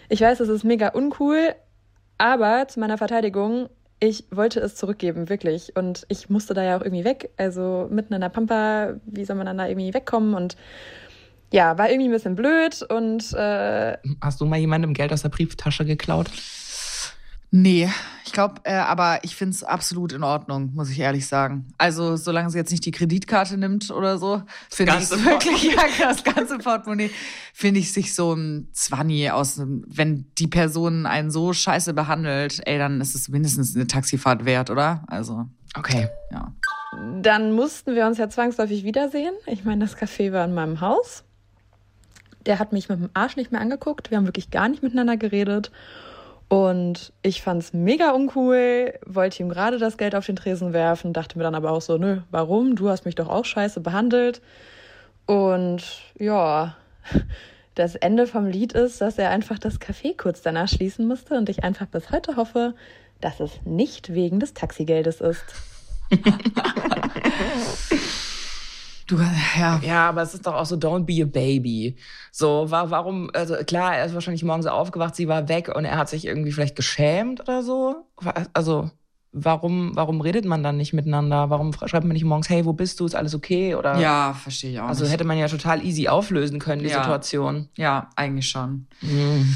Ich 0.10 0.22
weiß, 0.22 0.40
es 0.40 0.50
ist 0.50 0.64
mega 0.64 0.90
uncool, 0.90 1.56
aber 2.18 2.68
zu 2.68 2.80
meiner 2.80 2.98
Verteidigung, 2.98 3.70
ich 4.00 4.26
wollte 4.32 4.60
es 4.60 4.76
zurückgeben, 4.76 5.30
wirklich. 5.30 5.76
Und 5.76 6.06
ich 6.08 6.30
musste 6.30 6.54
da 6.54 6.64
ja 6.64 6.78
auch 6.78 6.82
irgendwie 6.82 7.04
weg. 7.04 7.32
Also 7.38 7.88
mitten 7.90 8.14
in 8.14 8.22
der 8.22 8.30
Pampa, 8.30 8.96
wie 9.06 9.26
soll 9.26 9.36
man 9.36 9.48
dann 9.48 9.58
da 9.58 9.68
irgendwie 9.68 9.94
wegkommen? 9.94 10.36
Und 10.36 10.56
ja, 11.52 11.78
war 11.78 11.90
irgendwie 11.90 12.10
ein 12.10 12.14
bisschen 12.14 12.36
blöd 12.36 12.82
und 12.90 13.34
äh, 13.34 13.98
Hast 14.22 14.42
du 14.42 14.46
mal 14.46 14.58
jemandem 14.60 14.94
Geld 14.94 15.14
aus 15.14 15.22
der 15.22 15.30
Brieftasche 15.30 15.86
geklaut? 15.86 16.30
Nee, 17.50 17.90
ich 18.26 18.34
glaube, 18.34 18.56
äh, 18.66 18.74
aber 18.74 19.20
ich 19.24 19.38
finde 19.38 19.56
es 19.56 19.64
absolut 19.64 20.12
in 20.12 20.22
Ordnung, 20.22 20.74
muss 20.74 20.90
ich 20.90 21.00
ehrlich 21.00 21.28
sagen. 21.28 21.70
Also, 21.78 22.18
solange 22.18 22.50
sie 22.50 22.58
jetzt 22.58 22.72
nicht 22.72 22.84
die 22.86 22.92
Kreditkarte 22.92 23.58
nimmt 23.58 23.90
oder 23.90 24.18
so, 24.18 24.42
finde 24.70 24.98
ich 25.00 25.10
wirklich, 25.10 25.64
ja, 25.74 25.84
das 26.10 26.26
ganze 26.26 26.58
Portemonnaie, 26.58 27.10
finde 27.54 27.80
ich 27.80 27.94
sich 27.94 28.14
so 28.14 28.34
ein 28.34 28.68
Zwanni 28.74 29.30
aus 29.30 29.58
einem, 29.58 29.86
wenn 29.88 30.30
die 30.38 30.48
Person 30.48 31.06
einen 31.06 31.32
so 31.32 31.54
scheiße 31.54 31.94
behandelt, 31.94 32.62
ey, 32.66 32.78
dann 32.78 33.00
ist 33.00 33.16
es 33.16 33.30
mindestens 33.30 33.74
eine 33.76 33.88
Taxifahrt 33.88 34.44
wert, 34.44 34.70
oder? 34.70 35.06
Also, 35.08 35.46
Okay. 35.78 36.10
ja. 36.32 36.54
Dann 37.22 37.54
mussten 37.54 37.96
wir 37.96 38.08
uns 38.08 38.18
ja 38.18 38.30
zwangsläufig 38.30 38.84
wiedersehen. 38.84 39.34
Ich 39.46 39.64
meine, 39.64 39.86
das 39.86 39.96
Café 39.96 40.32
war 40.34 40.44
in 40.46 40.54
meinem 40.54 40.82
Haus. 40.82 41.24
Der 42.48 42.60
hat 42.60 42.74
mich 42.74 42.90
mit 42.90 43.00
dem 43.00 43.10
Arsch 43.14 43.36
nicht 43.36 43.52
mehr 43.52 43.62
angeguckt. 43.62 44.10
Wir 44.10 44.18
haben 44.18 44.26
wirklich 44.26 44.50
gar 44.50 44.70
nicht 44.70 44.82
miteinander 44.82 45.18
geredet. 45.18 45.72
Und 46.50 47.12
ich 47.24 47.42
fand's 47.42 47.74
mega 47.74 48.12
uncool, 48.12 48.94
wollte 49.06 49.44
ihm 49.44 49.50
gerade 49.50 49.80
das 49.80 49.98
Geld 49.98 50.16
auf 50.16 50.26
den 50.26 50.38
Tresen 50.38 50.72
werfen, 50.72 51.12
dachte 51.12 51.38
mir 51.38 51.44
dann 51.44 51.56
aber 51.56 51.72
auch 51.72 51.82
so, 51.82 51.98
nö, 51.98 52.22
warum? 52.32 52.78
Du 52.78 52.90
hast 52.90 53.04
mich 53.04 53.16
doch 53.16 53.28
auch 53.28 53.44
scheiße 53.44 53.82
behandelt. 53.82 54.42
Und 55.26 55.84
ja, 56.18 56.78
das 57.76 57.96
Ende 57.96 58.28
vom 58.28 58.46
Lied 58.46 58.72
ist, 58.74 59.02
dass 59.02 59.18
er 59.18 59.30
einfach 59.30 59.60
das 59.60 59.82
Café 59.82 60.16
kurz 60.16 60.42
danach 60.42 60.70
schließen 60.70 61.06
musste 61.06 61.36
und 61.36 61.50
ich 61.50 61.66
einfach 61.66 61.88
bis 61.88 62.12
heute 62.12 62.38
hoffe, 62.38 62.76
dass 63.20 63.42
es 63.42 63.52
nicht 63.66 64.14
wegen 64.14 64.40
des 64.40 64.54
Taxigeldes 64.54 65.20
ist. 65.20 65.44
Du, 69.08 69.18
ja. 69.58 69.80
Ja, 69.84 70.10
aber 70.10 70.22
es 70.22 70.34
ist 70.34 70.46
doch 70.46 70.54
auch 70.54 70.66
so, 70.66 70.76
don't 70.76 71.06
be 71.06 71.24
a 71.24 71.26
baby. 71.26 71.96
So, 72.32 72.70
war, 72.70 72.92
warum, 72.92 73.30
also 73.34 73.56
klar, 73.66 73.96
er 73.96 74.06
ist 74.06 74.14
wahrscheinlich 74.14 74.44
morgens 74.44 74.66
aufgewacht, 74.68 75.16
sie 75.16 75.28
war 75.30 75.48
weg 75.48 75.74
und 75.74 75.86
er 75.86 75.98
hat 75.98 76.10
sich 76.10 76.26
irgendwie 76.26 76.52
vielleicht 76.52 76.76
geschämt 76.76 77.40
oder 77.40 77.64
so. 77.64 78.06
Also, 78.54 78.92
warum, 79.32 79.92
warum 79.96 80.20
redet 80.20 80.44
man 80.44 80.62
dann 80.62 80.76
nicht 80.76 80.92
miteinander? 80.92 81.50
Warum 81.50 81.72
schreibt 81.74 82.04
man 82.06 82.14
nicht 82.14 82.26
morgens, 82.26 82.50
hey, 82.50 82.66
wo 82.66 82.74
bist 82.74 83.00
du? 83.00 83.06
Ist 83.06 83.16
alles 83.16 83.34
okay? 83.34 83.76
Oder, 83.76 83.98
Ja, 83.98 84.34
verstehe 84.34 84.72
ich 84.72 84.80
auch. 84.82 84.90
also 84.90 85.04
nicht. 85.06 85.14
hätte 85.14 85.24
man 85.24 85.38
ja 85.38 85.48
total 85.48 85.86
easy 85.86 86.10
auflösen 86.10 86.60
können, 86.60 86.84
die 86.84 86.90
Ja. 86.90 86.98
Situation. 87.02 87.70
Ja, 87.78 88.10
eigentlich 88.18 88.50
schon. 88.50 88.88
Mhm. 89.02 89.56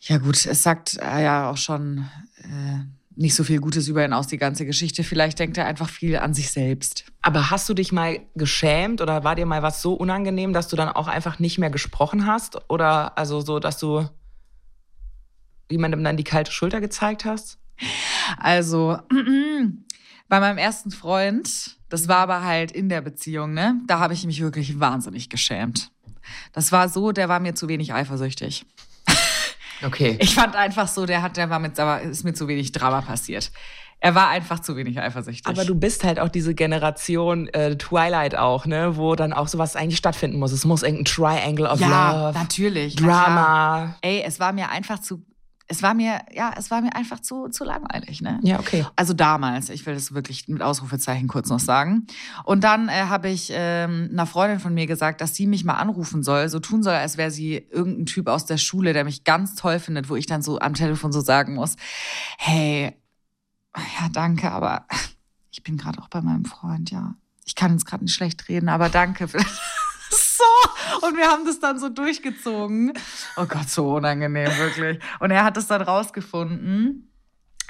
Ja, 0.00 0.18
gut, 0.18 0.44
es 0.46 0.62
sagt 0.62 0.98
äh, 1.02 1.22
ja 1.24 1.50
auch 1.50 1.56
schon 1.56 2.06
äh, 2.42 2.80
nicht 3.16 3.34
so 3.34 3.44
viel 3.44 3.60
Gutes 3.60 3.88
über 3.88 4.04
ihn 4.04 4.12
aus, 4.12 4.26
die 4.26 4.38
ganze 4.38 4.66
Geschichte. 4.66 5.04
Vielleicht 5.04 5.38
denkt 5.38 5.56
er 5.56 5.66
einfach 5.66 5.88
viel 5.88 6.16
an 6.16 6.34
sich 6.34 6.50
selbst. 6.50 7.04
Aber 7.22 7.50
hast 7.50 7.68
du 7.68 7.74
dich 7.74 7.92
mal 7.92 8.20
geschämt 8.34 9.00
oder 9.00 9.24
war 9.24 9.34
dir 9.34 9.46
mal 9.46 9.62
was 9.62 9.82
so 9.82 9.94
unangenehm, 9.94 10.52
dass 10.52 10.68
du 10.68 10.76
dann 10.76 10.88
auch 10.88 11.08
einfach 11.08 11.38
nicht 11.38 11.58
mehr 11.58 11.70
gesprochen 11.70 12.26
hast? 12.26 12.58
Oder 12.70 13.16
also 13.16 13.40
so, 13.40 13.60
dass 13.60 13.78
du 13.78 14.08
jemandem 15.70 16.02
dann 16.02 16.16
die 16.16 16.24
kalte 16.24 16.52
Schulter 16.52 16.80
gezeigt 16.80 17.24
hast? 17.24 17.58
Also, 18.38 18.98
Bei 20.28 20.40
meinem 20.40 20.58
ersten 20.58 20.90
Freund, 20.90 21.76
das 21.88 22.08
war 22.08 22.16
aber 22.16 22.42
halt 22.44 22.72
in 22.72 22.88
der 22.88 23.02
Beziehung, 23.02 23.52
ne? 23.52 23.80
Da 23.86 23.98
habe 23.98 24.14
ich 24.14 24.24
mich 24.24 24.40
wirklich 24.40 24.80
wahnsinnig 24.80 25.28
geschämt. 25.28 25.90
Das 26.52 26.72
war 26.72 26.88
so, 26.88 27.12
der 27.12 27.28
war 27.28 27.40
mir 27.40 27.54
zu 27.54 27.68
wenig 27.68 27.92
eifersüchtig. 27.92 28.64
Okay. 29.84 30.16
Ich 30.20 30.34
fand 30.34 30.56
einfach 30.56 30.88
so, 30.88 31.06
der 31.06 31.22
hat, 31.22 31.36
der 31.36 31.50
war 31.50 31.58
mit, 31.58 31.78
aber 31.78 32.00
ist 32.02 32.24
mir 32.24 32.34
zu 32.34 32.48
wenig 32.48 32.72
Drama 32.72 33.00
passiert. 33.00 33.50
Er 34.00 34.14
war 34.14 34.28
einfach 34.28 34.60
zu 34.60 34.76
wenig 34.76 35.00
eifersüchtig. 35.00 35.46
Aber 35.46 35.64
du 35.64 35.74
bist 35.74 36.04
halt 36.04 36.20
auch 36.20 36.28
diese 36.28 36.54
Generation 36.54 37.48
äh, 37.48 37.76
Twilight 37.76 38.36
auch, 38.36 38.66
ne, 38.66 38.96
wo 38.96 39.14
dann 39.14 39.32
auch 39.32 39.48
sowas 39.48 39.76
eigentlich 39.76 39.96
stattfinden 39.96 40.38
muss. 40.38 40.52
Es 40.52 40.66
muss 40.66 40.82
irgendein 40.82 41.06
Triangle 41.06 41.66
of 41.66 41.80
ja, 41.80 42.26
Love, 42.26 42.38
natürlich. 42.38 42.96
na. 43.00 43.24
Drama. 43.24 43.96
Ey, 44.02 44.22
es 44.22 44.38
war 44.40 44.52
mir 44.52 44.68
einfach 44.68 44.98
zu, 44.98 45.24
es 45.66 45.82
war 45.82 45.94
mir, 45.94 46.20
ja, 46.32 46.52
es 46.56 46.70
war 46.70 46.82
mir 46.82 46.94
einfach 46.94 47.20
zu, 47.20 47.48
zu 47.48 47.64
langweilig, 47.64 48.20
ne? 48.20 48.38
Ja, 48.42 48.60
okay. 48.60 48.84
Also 48.96 49.14
damals, 49.14 49.70
ich 49.70 49.86
will 49.86 49.94
das 49.94 50.12
wirklich 50.12 50.46
mit 50.48 50.62
Ausrufezeichen 50.62 51.26
kurz 51.26 51.48
noch 51.48 51.60
sagen. 51.60 52.06
Und 52.44 52.64
dann 52.64 52.88
äh, 52.88 53.04
habe 53.08 53.30
ich 53.30 53.50
ähm, 53.52 54.10
einer 54.12 54.26
Freundin 54.26 54.60
von 54.60 54.74
mir 54.74 54.86
gesagt, 54.86 55.20
dass 55.20 55.34
sie 55.34 55.46
mich 55.46 55.64
mal 55.64 55.74
anrufen 55.74 56.22
soll, 56.22 56.48
so 56.50 56.60
tun 56.60 56.82
soll, 56.82 56.94
als 56.94 57.16
wäre 57.16 57.30
sie 57.30 57.56
irgendein 57.70 58.06
Typ 58.06 58.28
aus 58.28 58.44
der 58.44 58.58
Schule, 58.58 58.92
der 58.92 59.04
mich 59.04 59.24
ganz 59.24 59.54
toll 59.54 59.78
findet, 59.78 60.10
wo 60.10 60.16
ich 60.16 60.26
dann 60.26 60.42
so 60.42 60.58
am 60.58 60.74
Telefon 60.74 61.12
so 61.12 61.20
sagen 61.20 61.54
muss, 61.54 61.76
hey, 62.36 62.92
ja, 63.74 64.08
danke, 64.12 64.50
aber 64.52 64.86
ich 65.50 65.62
bin 65.62 65.78
gerade 65.78 66.00
auch 66.00 66.08
bei 66.08 66.20
meinem 66.20 66.44
Freund, 66.44 66.90
ja. 66.90 67.14
Ich 67.46 67.54
kann 67.54 67.72
jetzt 67.72 67.86
gerade 67.86 68.04
nicht 68.04 68.14
schlecht 68.14 68.48
reden, 68.48 68.68
aber 68.68 68.88
danke. 68.88 69.28
So. 70.36 71.06
Und 71.06 71.16
wir 71.16 71.26
haben 71.28 71.44
das 71.44 71.60
dann 71.60 71.78
so 71.78 71.88
durchgezogen. 71.88 72.92
Oh 73.36 73.46
Gott, 73.46 73.68
so 73.68 73.94
unangenehm, 73.96 74.50
wirklich. 74.58 74.98
Und 75.20 75.30
er 75.30 75.44
hat 75.44 75.56
es 75.56 75.66
dann 75.66 75.82
rausgefunden, 75.82 77.10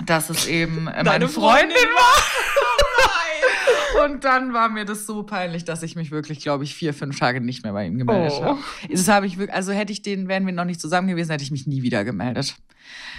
dass 0.06 0.30
es 0.30 0.47
eben 0.47 0.78
äh, 0.88 0.92
meine 0.92 1.04
Deine 1.04 1.28
Freundin 1.28 1.71
Freundin 1.71 1.88
war. 1.94 2.23
Und 4.04 4.25
dann 4.25 4.52
war 4.52 4.68
mir 4.68 4.85
das 4.85 5.06
so 5.06 5.23
peinlich, 5.23 5.64
dass 5.64 5.83
ich 5.83 5.94
mich 5.97 6.11
wirklich, 6.11 6.40
glaube 6.40 6.64
ich, 6.64 6.75
vier, 6.75 6.92
fünf 6.92 7.18
Tage 7.18 7.40
nicht 7.40 7.62
mehr 7.62 7.73
bei 7.73 7.87
ihm 7.87 7.97
gemeldet 7.97 8.33
Oh. 8.40 8.44
habe. 8.44 8.59
Das 8.90 9.06
habe 9.09 9.26
ich 9.26 9.38
wirklich, 9.38 9.54
also 9.54 9.73
hätte 9.73 9.92
ich 9.92 10.02
den, 10.02 10.26
wären 10.28 10.44
wir 10.47 10.52
noch 10.52 10.64
nicht 10.64 10.80
zusammen 10.80 11.09
gewesen, 11.09 11.30
hätte 11.30 11.44
ich 11.44 11.50
mich 11.52 11.66
nie 11.66 11.83
wieder 11.83 12.04
gemeldet. 12.04 12.56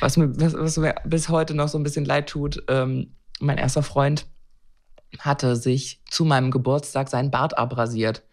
Was 0.02 0.18
mir, 0.18 0.30
was, 0.40 0.54
was 0.54 0.78
mir 0.78 0.94
bis 1.06 1.30
heute 1.30 1.54
noch 1.56 1.70
so 1.70 1.78
ein 1.80 1.84
bisschen 1.84 2.06
leid 2.06 2.28
tut, 2.30 2.62
ähm, 2.68 3.16
mein 3.40 3.58
erster 3.58 3.84
Freund 3.84 4.28
hatte 5.20 5.56
sich 5.56 6.02
zu 6.12 6.26
meinem 6.26 6.52
Geburtstag 6.52 7.10
seinen 7.10 7.32
Bart 7.32 7.58
abrasiert. 7.58 8.24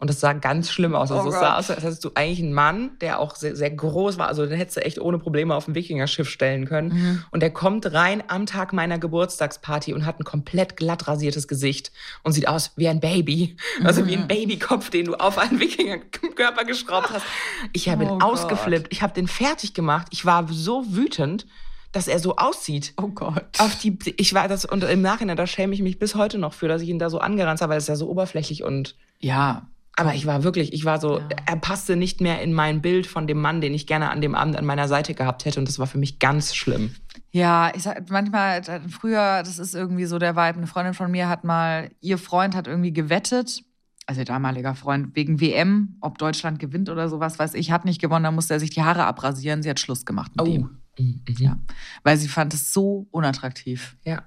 Und 0.00 0.08
das 0.08 0.18
sah 0.18 0.32
ganz 0.32 0.70
schlimm 0.70 0.94
aus. 0.94 1.12
Also 1.12 1.28
Oh 1.28 1.30
es 1.30 1.38
sah 1.38 1.58
aus, 1.58 1.70
als 1.70 1.82
hättest 1.84 2.04
du 2.04 2.10
eigentlich 2.14 2.40
einen 2.40 2.54
Mann, 2.54 2.92
der 3.02 3.20
auch 3.20 3.36
sehr, 3.36 3.54
sehr 3.54 3.70
groß 3.70 4.16
war. 4.16 4.28
Also 4.28 4.46
den 4.46 4.56
hättest 4.56 4.78
du 4.78 4.80
echt 4.84 4.98
ohne 4.98 5.18
Probleme 5.18 5.54
auf 5.54 5.68
ein 5.68 5.74
Wikingerschiff 5.74 6.28
stellen 6.28 6.64
können. 6.66 6.88
Mhm. 6.88 7.24
Und 7.30 7.40
der 7.40 7.50
kommt 7.50 7.92
rein 7.92 8.22
am 8.28 8.46
Tag 8.46 8.72
meiner 8.72 8.98
Geburtstagsparty 8.98 9.92
und 9.92 10.06
hat 10.06 10.18
ein 10.18 10.24
komplett 10.24 10.76
glatt 10.78 11.06
rasiertes 11.06 11.46
Gesicht 11.48 11.92
und 12.22 12.32
sieht 12.32 12.48
aus 12.48 12.72
wie 12.76 12.88
ein 12.88 13.00
Baby. 13.00 13.56
Also 13.84 14.00
Mhm. 14.02 14.06
wie 14.08 14.16
ein 14.16 14.26
Babykopf, 14.26 14.88
den 14.88 15.04
du 15.04 15.14
auf 15.16 15.36
einen 15.36 15.60
Wikingerkörper 15.60 16.64
geschraubt 16.64 17.10
hast. 17.12 17.26
Ich 17.74 17.88
habe 17.90 18.04
ihn 18.04 18.08
Oh 18.10 18.18
Gott. 18.18 18.22
ausgeflippt. 18.32 18.88
Ich 18.90 19.02
habe 19.02 19.12
den 19.12 19.28
fertig 19.28 19.74
gemacht. 19.74 20.06
Ich 20.12 20.24
war 20.24 20.48
so 20.50 20.84
wütend, 20.88 21.46
dass 21.92 22.08
er 22.08 22.20
so 22.20 22.36
aussieht. 22.36 22.94
Oh 22.96 23.08
Gott. 23.08 23.44
Auf 23.58 23.76
die, 23.80 23.98
ich 24.16 24.32
war 24.32 24.48
das, 24.48 24.64
und 24.64 24.82
im 24.84 25.02
Nachhinein, 25.02 25.36
da 25.36 25.46
schäme 25.46 25.74
ich 25.74 25.82
mich 25.82 25.98
bis 25.98 26.14
heute 26.14 26.38
noch 26.38 26.54
für, 26.54 26.68
dass 26.68 26.80
ich 26.82 26.88
ihn 26.88 26.98
da 26.98 27.10
so 27.10 27.18
angeranzt 27.18 27.62
habe, 27.62 27.72
weil 27.72 27.78
es 27.78 27.86
ja 27.88 27.96
so 27.96 28.08
oberflächlich 28.08 28.62
und, 28.62 28.96
Ja. 29.18 29.66
Aber 29.96 30.14
ich 30.14 30.26
war 30.26 30.42
wirklich, 30.44 30.72
ich 30.72 30.84
war 30.84 31.00
so, 31.00 31.18
Ja. 31.18 31.26
er 31.46 31.56
passte 31.56 31.96
nicht 31.96 32.20
mehr 32.20 32.40
in 32.42 32.52
mein 32.52 32.80
Bild 32.80 33.06
von 33.06 33.26
dem 33.26 33.40
Mann, 33.40 33.60
den 33.60 33.74
ich 33.74 33.86
gerne 33.86 34.10
an 34.10 34.20
dem 34.20 34.34
Abend 34.34 34.56
an 34.56 34.64
meiner 34.64 34.88
Seite 34.88 35.14
gehabt 35.14 35.44
hätte 35.44 35.58
und 35.60 35.68
das 35.68 35.78
war 35.78 35.86
für 35.86 35.98
mich 35.98 36.18
ganz 36.18 36.54
schlimm. 36.54 36.94
Ja, 37.32 37.70
ich 37.74 37.82
sag 37.82 38.08
manchmal, 38.10 38.58
äh, 38.60 38.80
früher, 38.88 39.42
das 39.42 39.58
ist 39.58 39.74
irgendwie 39.74 40.06
so 40.06 40.18
der 40.18 40.34
Vibe. 40.36 40.58
Eine 40.58 40.66
Freundin 40.66 40.94
von 40.94 41.10
mir 41.10 41.28
hat 41.28 41.44
mal, 41.44 41.90
ihr 42.00 42.18
Freund 42.18 42.54
hat 42.56 42.66
irgendwie 42.66 42.92
gewettet, 42.92 43.62
also 44.06 44.20
ihr 44.22 44.24
damaliger 44.24 44.74
Freund, 44.74 45.14
wegen 45.14 45.40
WM, 45.40 45.96
ob 46.00 46.18
Deutschland 46.18 46.58
gewinnt 46.58 46.88
oder 46.88 47.08
sowas, 47.08 47.38
weiß 47.38 47.54
ich, 47.54 47.70
hat 47.70 47.84
nicht 47.84 48.00
gewonnen, 48.00 48.24
dann 48.24 48.34
musste 48.34 48.54
er 48.54 48.60
sich 48.60 48.70
die 48.70 48.82
Haare 48.82 49.04
abrasieren. 49.04 49.62
Sie 49.62 49.70
hat 49.70 49.78
Schluss 49.78 50.04
gemacht 50.04 50.32
mit 50.36 50.48
ihm. 50.48 50.70
Mhm. 50.98 51.22
Ja. 51.38 51.56
Weil 52.02 52.16
sie 52.16 52.26
fand 52.26 52.52
es 52.52 52.72
so 52.72 53.06
unattraktiv. 53.12 53.96
Ja. 54.04 54.22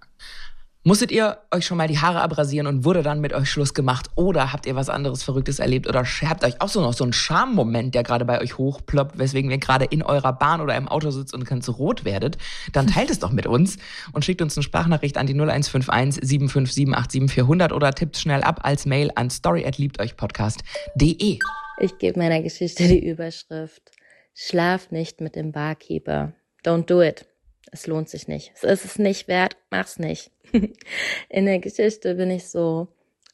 Musstet 0.86 1.14
ihr 1.14 1.38
euch 1.50 1.66
schon 1.66 1.78
mal 1.78 1.88
die 1.88 2.00
Haare 2.00 2.20
abrasieren 2.20 2.68
und 2.68 2.84
wurde 2.84 3.04
dann 3.04 3.22
mit 3.22 3.32
euch 3.32 3.50
Schluss 3.50 3.74
gemacht? 3.74 4.10
Oder 4.16 4.52
habt 4.52 4.66
ihr 4.66 4.76
was 4.76 4.90
anderes 4.90 5.24
Verrücktes 5.24 5.60
erlebt? 5.60 5.88
Oder 5.88 6.04
habt 6.04 6.44
euch 6.44 6.60
auch 6.60 6.68
so 6.68 6.82
noch 6.82 6.92
so 6.92 7.06
einen 7.06 7.14
Charme-Moment, 7.14 7.96
der 7.96 8.04
gerade 8.04 8.26
bei 8.26 8.42
euch 8.42 8.58
hochploppt, 8.58 9.18
weswegen 9.18 9.50
ihr 9.50 9.60
gerade 9.60 9.86
in 9.86 10.04
eurer 10.04 10.34
Bahn 10.34 10.60
oder 10.60 10.76
im 10.76 10.90
Auto 10.90 11.10
sitzt 11.10 11.34
und 11.34 11.46
ganz 11.46 11.70
rot 11.70 12.04
werdet? 12.04 12.38
Dann 12.74 12.88
teilt 12.88 13.10
es 13.10 13.20
doch 13.20 13.32
mit 13.32 13.48
uns 13.48 13.78
und 14.12 14.26
schickt 14.26 14.42
uns 14.42 14.58
eine 14.58 14.64
Sprachnachricht 14.64 15.18
an 15.18 15.26
die 15.26 15.34
0151 15.34 16.22
757 16.22 16.90
87400 16.90 17.72
oder 17.72 17.94
tippt 17.94 18.18
schnell 18.18 18.44
ab 18.44 18.60
als 18.64 18.86
Mail 18.86 19.10
an 19.16 19.30
story@liebteuchpodcast.de. 19.30 21.40
Ich 21.80 21.98
gebe 21.98 22.20
meiner 22.20 22.42
Geschichte 22.42 22.90
die 22.90 23.08
Überschrift 23.08 23.90
Schlaf 24.34 24.92
nicht 24.92 25.22
mit 25.22 25.38
dem 25.38 25.54
Barkeeper. 25.54 26.34
Don't 26.66 26.88
do 26.88 27.02
it. 27.02 27.26
Es 27.74 27.88
lohnt 27.88 28.08
sich 28.08 28.28
nicht. 28.28 28.52
Es 28.56 28.64
ist 28.64 28.86
es 28.86 29.00
nicht 29.00 29.28
wert. 29.28 29.58
Mach's 29.72 29.98
nicht. 29.98 30.32
In 31.30 31.46
der 31.46 31.60
Geschichte 31.60 32.14
bin 32.16 32.30
ich 32.30 32.48
so 32.48 32.88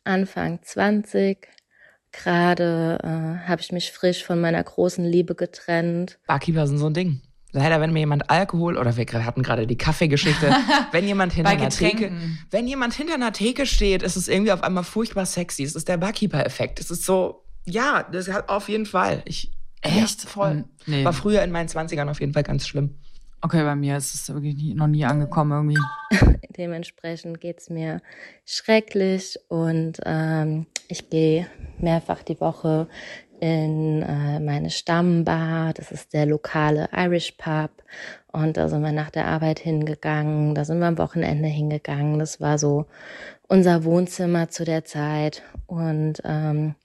Anfang 0.05 0.61
20. 0.63 1.45
Gerade 2.13 2.97
äh, 3.03 3.47
habe 3.47 3.61
ich 3.61 3.71
mich 3.73 3.91
frisch 3.91 4.23
von 4.23 4.39
meiner 4.39 4.63
großen 4.63 5.03
Liebe 5.03 5.35
getrennt. 5.35 6.19
Barkeeper 6.25 6.65
sind 6.67 6.77
so 6.77 6.87
ein 6.87 6.93
Ding. 6.93 7.21
Leider, 7.51 7.81
wenn 7.81 7.91
mir 7.91 7.99
jemand 7.99 8.29
Alkohol 8.29 8.77
oder 8.77 8.95
wir 8.95 9.05
hatten 9.25 9.43
gerade 9.43 9.67
die 9.67 9.77
Kaffeegeschichte, 9.77 10.55
wenn 10.91 11.05
jemand 11.05 11.33
hinter 11.33 11.49
einer 11.49 11.69
Theke, 11.69 12.11
wenn 12.49 12.67
jemand 12.67 12.93
hinter 12.93 13.15
einer 13.15 13.33
Theke 13.33 13.65
steht, 13.65 14.03
ist 14.03 14.15
es 14.15 14.27
irgendwie 14.27 14.51
auf 14.51 14.63
einmal 14.63 14.83
furchtbar 14.83 15.25
sexy. 15.25 15.63
Es 15.63 15.75
ist 15.75 15.87
der 15.89 15.97
Barkeeper-Effekt. 15.97 16.79
Es 16.79 16.91
ist 16.91 17.05
so, 17.05 17.43
ja, 17.65 18.03
das 18.03 18.31
hat 18.31 18.47
auf 18.49 18.69
jeden 18.69 18.85
Fall. 18.85 19.21
Ich 19.25 19.51
Echt? 19.81 20.23
Ja, 20.23 20.29
voll. 20.29 20.65
Nee. 20.85 21.05
War 21.05 21.13
früher 21.13 21.41
in 21.41 21.51
meinen 21.51 21.69
20ern 21.69 22.09
auf 22.09 22.19
jeden 22.19 22.33
Fall 22.33 22.43
ganz 22.43 22.67
schlimm. 22.67 22.95
Okay, 23.41 23.63
bei 23.63 23.75
mir 23.75 23.95
ist 23.95 24.13
es 24.13 24.33
wirklich 24.33 24.75
noch 24.75 24.87
nie 24.87 25.05
angekommen 25.05 25.51
irgendwie. 25.51 26.39
Dementsprechend 26.57 27.39
geht's 27.39 27.69
mir 27.69 28.01
schrecklich 28.45 29.39
und 29.47 30.01
ähm, 30.05 30.65
ich 30.89 31.09
gehe 31.09 31.47
mehrfach 31.77 32.21
die 32.21 32.41
Woche 32.41 32.89
in 33.39 34.01
äh, 34.01 34.41
meine 34.41 34.69
Stammbar. 34.69 35.73
Das 35.73 35.91
ist 35.91 36.13
der 36.13 36.25
lokale 36.25 36.89
Irish 36.93 37.33
Pub. 37.37 37.71
Und 38.27 38.57
da 38.57 38.67
sind 38.67 38.81
wir 38.81 38.91
nach 38.91 39.09
der 39.09 39.27
Arbeit 39.27 39.59
hingegangen. 39.59 40.53
Da 40.53 40.65
sind 40.65 40.79
wir 40.79 40.87
am 40.87 40.97
Wochenende 40.97 41.47
hingegangen. 41.47 42.19
Das 42.19 42.41
war 42.41 42.57
so 42.57 42.87
unser 43.47 43.85
Wohnzimmer 43.85 44.49
zu 44.49 44.65
der 44.65 44.83
Zeit. 44.83 45.43
Und 45.65 46.21
ähm, 46.25 46.75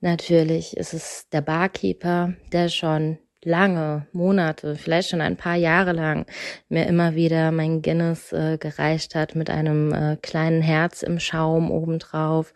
natürlich 0.00 0.76
ist 0.76 0.94
es 0.94 1.28
der 1.30 1.40
Barkeeper, 1.42 2.34
der 2.52 2.68
schon 2.68 3.18
lange, 3.44 4.06
Monate, 4.12 4.76
vielleicht 4.76 5.10
schon 5.10 5.20
ein 5.20 5.36
paar 5.36 5.56
Jahre 5.56 5.92
lang 5.92 6.26
mir 6.68 6.86
immer 6.86 7.14
wieder 7.14 7.52
mein 7.52 7.82
Guinness 7.82 8.32
äh, 8.32 8.58
gereicht 8.58 9.14
hat 9.14 9.34
mit 9.34 9.50
einem 9.50 9.92
äh, 9.92 10.16
kleinen 10.20 10.62
Herz 10.62 11.02
im 11.02 11.20
Schaum 11.20 11.70
obendrauf. 11.70 12.52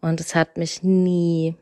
Und 0.00 0.20
es 0.20 0.34
hat 0.34 0.56
mich 0.56 0.82
nie 0.82 1.56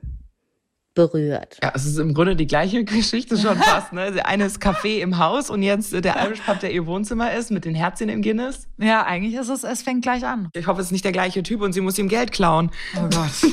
berührt. 0.94 1.58
Ja, 1.62 1.72
es 1.74 1.86
ist 1.86 1.98
im 1.98 2.14
Grunde 2.14 2.36
die 2.36 2.46
gleiche 2.46 2.84
Geschichte 2.84 3.36
schon 3.36 3.56
fast. 3.58 3.92
Ne? 3.92 4.12
Der 4.12 4.26
eine 4.26 4.46
ist 4.46 4.62
Café 4.62 5.00
im 5.00 5.18
Haus 5.18 5.50
und 5.50 5.62
jetzt 5.62 5.92
der 5.92 6.16
Irish 6.24 6.40
Pub, 6.40 6.60
der 6.60 6.72
ihr 6.72 6.86
Wohnzimmer 6.86 7.32
ist, 7.34 7.50
mit 7.50 7.64
den 7.64 7.74
Herzchen 7.74 8.08
im 8.08 8.22
Guinness. 8.22 8.68
Ja, 8.78 9.04
eigentlich 9.04 9.34
ist 9.34 9.48
es, 9.48 9.64
es 9.64 9.82
fängt 9.82 10.02
gleich 10.02 10.24
an. 10.24 10.48
Ich 10.54 10.66
hoffe, 10.66 10.80
es 10.80 10.88
ist 10.88 10.92
nicht 10.92 11.04
der 11.04 11.12
gleiche 11.12 11.42
Typ 11.42 11.60
und 11.60 11.72
sie 11.72 11.80
muss 11.80 11.98
ihm 11.98 12.08
Geld 12.08 12.32
klauen. 12.32 12.70
Oh 12.96 13.08
Gott. 13.08 13.52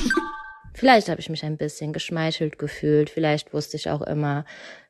Vielleicht 0.74 1.10
habe 1.10 1.20
ich 1.20 1.28
mich 1.28 1.44
ein 1.44 1.58
bisschen 1.58 1.92
geschmeichelt 1.92 2.58
gefühlt. 2.58 3.10
Vielleicht 3.10 3.52
wusste 3.52 3.76
ich 3.76 3.90
auch 3.90 4.00
immer, 4.00 4.44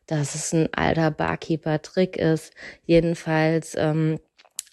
dass 0.07 0.35
es 0.35 0.53
ein 0.53 0.73
alter 0.73 1.11
Barkeeper-Trick 1.11 2.17
ist. 2.17 2.53
Jedenfalls 2.85 3.75
ähm, 3.77 4.19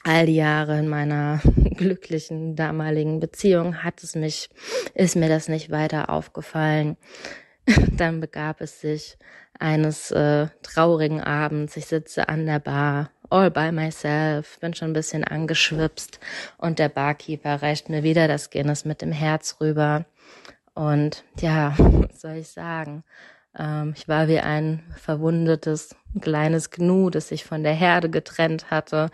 all 0.03 0.25
die 0.25 0.35
Jahre 0.35 0.79
in 0.79 0.87
meiner 0.87 1.41
glücklichen 1.75 2.55
damaligen 2.55 3.19
Beziehung 3.19 3.83
hat 3.83 4.03
es 4.03 4.15
mich, 4.15 4.49
ist 4.93 5.15
mir 5.15 5.29
das 5.29 5.47
nicht 5.47 5.69
weiter 5.69 6.09
aufgefallen. 6.09 6.97
Dann 7.97 8.19
begab 8.19 8.61
es 8.61 8.81
sich 8.81 9.17
eines 9.59 10.11
äh, 10.11 10.47
traurigen 10.63 11.21
Abends. 11.21 11.77
Ich 11.77 11.85
sitze 11.85 12.29
an 12.29 12.45
der 12.45 12.59
Bar, 12.59 13.11
all 13.29 13.51
by 13.51 13.71
myself, 13.71 14.59
bin 14.59 14.73
schon 14.73 14.91
ein 14.91 14.93
bisschen 14.93 15.23
angeschwipst 15.23 16.19
und 16.57 16.79
der 16.79 16.89
Barkeeper 16.89 17.61
reicht 17.61 17.89
mir 17.89 18.03
wieder 18.03 18.27
das 18.27 18.49
Guinness 18.49 18.85
mit 18.85 19.01
dem 19.01 19.11
Herz 19.11 19.57
rüber. 19.59 20.05
Und 20.73 21.23
ja, 21.39 21.75
was 21.77 22.21
soll 22.21 22.37
ich 22.37 22.49
sagen? 22.49 23.03
Ähm, 23.59 23.93
ich 23.95 24.07
war 24.07 24.27
wie 24.27 24.39
ein 24.39 24.81
verwundetes 24.95 25.95
kleines 26.21 26.71
Gnu, 26.71 27.09
das 27.09 27.27
sich 27.27 27.43
von 27.43 27.63
der 27.63 27.73
Herde 27.73 28.09
getrennt 28.09 28.71
hatte. 28.71 29.09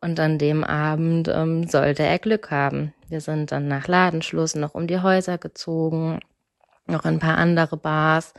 Und 0.00 0.20
an 0.20 0.38
dem 0.38 0.62
Abend 0.62 1.28
ähm, 1.28 1.66
sollte 1.68 2.04
er 2.04 2.20
Glück 2.20 2.50
haben. 2.50 2.94
Wir 3.08 3.20
sind 3.20 3.50
dann 3.50 3.66
nach 3.66 3.88
Ladenschluss 3.88 4.54
noch 4.54 4.74
um 4.74 4.86
die 4.86 5.00
Häuser 5.00 5.38
gezogen, 5.38 6.20
noch 6.86 7.04
ein 7.04 7.18
paar 7.18 7.36
andere 7.36 7.76
Bars 7.76 8.32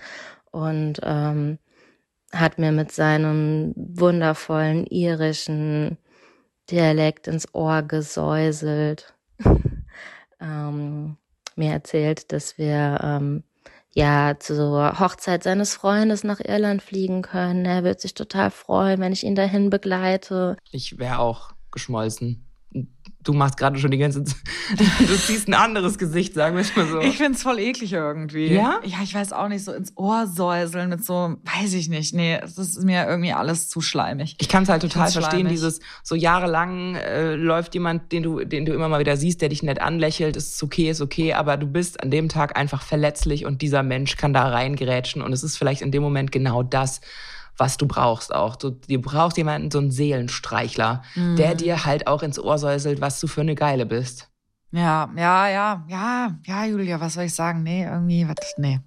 und 0.52 1.02
ähm, 1.04 1.60
hat 2.32 2.60
mir 2.60 2.72
mit 2.72 2.92
seinem 2.92 3.74
wundervollen 3.76 4.86
irischen 4.88 5.98
Dialekt 6.72 7.28
ins 7.28 7.54
Ohr 7.54 7.82
gesäuselt. 7.82 9.14
ähm, 10.40 11.18
mir 11.56 11.72
erzählt, 11.74 12.32
dass 12.32 12.58
wir 12.58 13.00
ähm, 13.04 13.44
ja 13.94 14.36
zur 14.40 15.00
Hochzeit 15.00 15.44
seines 15.44 15.74
Freundes 15.76 16.24
nach 16.24 16.40
Irland 16.40 16.82
fliegen 16.82 17.22
können. 17.22 17.66
Er 17.66 17.84
wird 17.84 18.02
sich 18.02 18.14
total 18.14 18.52
freuen, 18.52 19.00
wenn 19.00 19.14
ich 19.14 19.24
ihn 19.24 19.36
dahin 19.36 19.70
begleite. 19.70 20.58
Ich 20.72 20.98
wäre 20.98 21.20
auch 21.20 21.52
geschmolzen 21.72 22.49
du 23.24 23.34
machst 23.34 23.58
gerade 23.58 23.78
schon 23.80 23.92
die 23.92 23.98
ganze 23.98 24.24
Zeit, 24.24 24.38
du 24.78 25.18
ziehst 25.18 25.48
ein 25.48 25.54
anderes 25.54 25.98
Gesicht, 25.98 26.34
sagen 26.34 26.56
wir 26.56 26.62
es 26.62 26.76
mal 26.76 26.88
so. 26.88 27.00
Ich 27.02 27.18
find's 27.18 27.44
voll 27.44 27.60
eklig 27.60 27.92
irgendwie. 27.94 28.54
Ja? 28.54 28.80
Ja, 28.84 28.98
ich 29.04 29.14
weiß 29.14 29.34
auch 29.34 29.48
nicht, 29.48 29.64
so 29.64 29.74
ins 29.74 29.96
Ohr 29.98 30.28
säuseln 30.28 30.90
mit 30.90 31.04
so, 31.04 31.36
weiß 31.44 31.74
ich 31.74 31.90
nicht. 31.90 32.14
Nee, 32.14 32.40
es 32.42 32.58
ist 32.58 32.84
mir 32.84 33.08
irgendwie 33.08 33.34
alles 33.34 33.70
zu 33.70 33.82
schleimig. 33.82 34.36
Ich 34.40 34.50
kann 34.50 34.64
es 34.64 34.70
halt 34.70 34.82
total 34.82 35.12
verstehen, 35.12 35.42
schleimig. 35.42 35.52
dieses 35.52 35.80
so 36.04 36.16
jahrelang 36.16 36.96
äh, 36.96 37.36
läuft 37.36 37.74
jemand, 37.74 38.12
den 38.12 38.24
du, 38.24 38.46
den 38.46 38.66
du 38.66 38.74
immer 38.74 38.88
mal 38.88 39.00
wieder 39.00 39.18
siehst, 39.18 39.42
der 39.42 39.50
dich 39.50 39.64
nett 39.64 39.82
anlächelt, 39.82 40.36
ist 40.38 40.62
okay, 40.64 40.90
ist 40.90 41.02
okay, 41.02 41.34
aber 41.34 41.58
du 41.58 41.68
bist 41.68 42.02
an 42.02 42.12
dem 42.12 42.30
Tag 42.30 42.58
einfach 42.58 42.82
verletzlich 42.82 43.46
und 43.46 43.62
dieser 43.62 43.84
Mensch 43.84 44.16
kann 44.16 44.34
da 44.34 44.48
reingerätschen 44.48 45.22
und 45.22 45.34
es 45.34 45.44
ist 45.44 45.58
vielleicht 45.58 45.82
in 45.82 45.92
dem 45.92 46.02
Moment 46.02 46.32
genau 46.32 46.64
das, 46.64 47.02
was 47.60 47.78
du 47.78 47.88
brauchst 47.88 48.34
auch. 48.34 48.56
Du, 48.56 48.72
du 48.72 49.00
brauchst 49.00 49.38
jemanden, 49.38 49.72
so 49.72 49.80
einen 49.80 49.92
Seelenstreichler, 49.92 51.04
der 51.16 51.56
dir 51.56 51.86
halt 51.86 52.08
auch 52.08 52.24
ins 52.24 52.40
Ohr 52.40 52.58
säuselt, 52.58 53.02
was 53.02 53.20
du 53.20 53.28
für 53.28 53.42
eine 53.42 53.56
Geile 53.56 53.86
bist. 53.86 54.30
Ja, 54.72 55.10
ja, 55.16 55.50
ja, 55.50 55.86
ja, 55.88 56.36
ja, 56.46 56.66
Julia, 56.66 57.00
was 57.00 57.16
soll 57.16 57.24
ich 57.24 57.34
sagen? 57.34 57.64
Nee, 57.64 57.86
irgendwie, 57.86 58.28
was, 58.28 58.54
nee. 58.58 58.80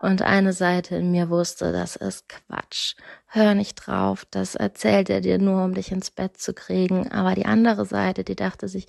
Und 0.00 0.22
eine 0.22 0.52
Seite 0.52 0.96
in 0.96 1.10
mir 1.10 1.28
wusste, 1.28 1.72
das 1.72 1.96
ist 1.96 2.28
Quatsch. 2.28 2.94
Hör 3.26 3.54
nicht 3.54 3.74
drauf, 3.74 4.24
das 4.30 4.54
erzählt 4.54 5.10
er 5.10 5.20
dir 5.20 5.38
nur, 5.38 5.64
um 5.64 5.74
dich 5.74 5.90
ins 5.90 6.10
Bett 6.10 6.38
zu 6.38 6.54
kriegen. 6.54 7.10
Aber 7.10 7.34
die 7.34 7.46
andere 7.46 7.84
Seite, 7.84 8.22
die 8.22 8.36
dachte 8.36 8.68
sich, 8.68 8.86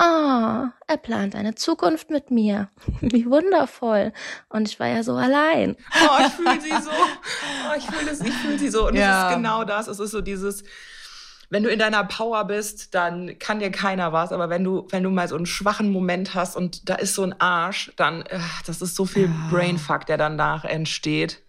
ah, 0.00 0.72
er 0.86 0.96
plant 0.96 1.34
eine 1.34 1.54
Zukunft 1.54 2.10
mit 2.10 2.30
mir. 2.30 2.68
Wie 3.00 3.26
wundervoll. 3.26 4.12
Und 4.48 4.68
ich 4.68 4.80
war 4.80 4.88
ja 4.88 5.02
so 5.02 5.14
allein. 5.14 5.76
Oh, 6.02 6.24
ich 6.26 6.32
fühle 6.34 6.60
sie 6.60 6.82
so. 6.82 6.90
Oh, 6.90 7.74
ich 7.76 7.84
fühle 7.86 8.10
das, 8.10 8.20
ich 8.20 8.32
fühle 8.34 8.58
sie 8.58 8.68
so. 8.70 8.88
Und 8.88 8.96
Ja. 8.96 9.26
es 9.26 9.30
ist 9.30 9.36
genau 9.36 9.64
das. 9.64 9.88
Es 9.88 10.00
ist 10.00 10.10
so 10.10 10.20
dieses, 10.20 10.64
wenn 11.50 11.62
du 11.62 11.68
in 11.70 11.78
deiner 11.78 12.04
Power 12.04 12.44
bist, 12.44 12.94
dann 12.94 13.38
kann 13.38 13.58
dir 13.60 13.70
keiner 13.70 14.12
was. 14.12 14.32
Aber 14.32 14.48
wenn 14.50 14.64
du, 14.64 14.86
wenn 14.90 15.02
du 15.02 15.10
mal 15.10 15.28
so 15.28 15.36
einen 15.36 15.46
schwachen 15.46 15.90
Moment 15.92 16.34
hast 16.34 16.56
und 16.56 16.88
da 16.88 16.94
ist 16.94 17.14
so 17.14 17.22
ein 17.24 17.38
Arsch, 17.40 17.92
dann, 17.96 18.22
äh, 18.22 18.38
das 18.66 18.80
ist 18.82 18.94
so 18.96 19.04
viel 19.04 19.30
Brainfuck, 19.50 20.06
der 20.06 20.16
danach 20.16 20.64
entsteht. 20.64 21.42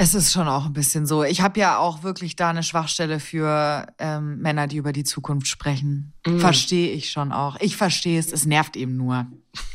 Es 0.00 0.14
ist 0.14 0.32
schon 0.32 0.46
auch 0.46 0.66
ein 0.66 0.72
bisschen 0.74 1.06
so. 1.06 1.24
Ich 1.24 1.40
habe 1.40 1.58
ja 1.58 1.78
auch 1.78 2.04
wirklich 2.04 2.36
da 2.36 2.50
eine 2.50 2.62
Schwachstelle 2.62 3.18
für 3.18 3.84
ähm, 3.98 4.38
Männer, 4.38 4.68
die 4.68 4.76
über 4.76 4.92
die 4.92 5.02
Zukunft 5.02 5.48
sprechen. 5.48 6.12
Verstehe 6.38 6.92
ich 6.92 7.10
schon 7.10 7.32
auch. 7.32 7.56
Ich 7.58 7.76
verstehe 7.76 8.20
es, 8.20 8.30
es 8.30 8.46
nervt 8.46 8.76
eben 8.76 8.96
nur. 8.96 9.26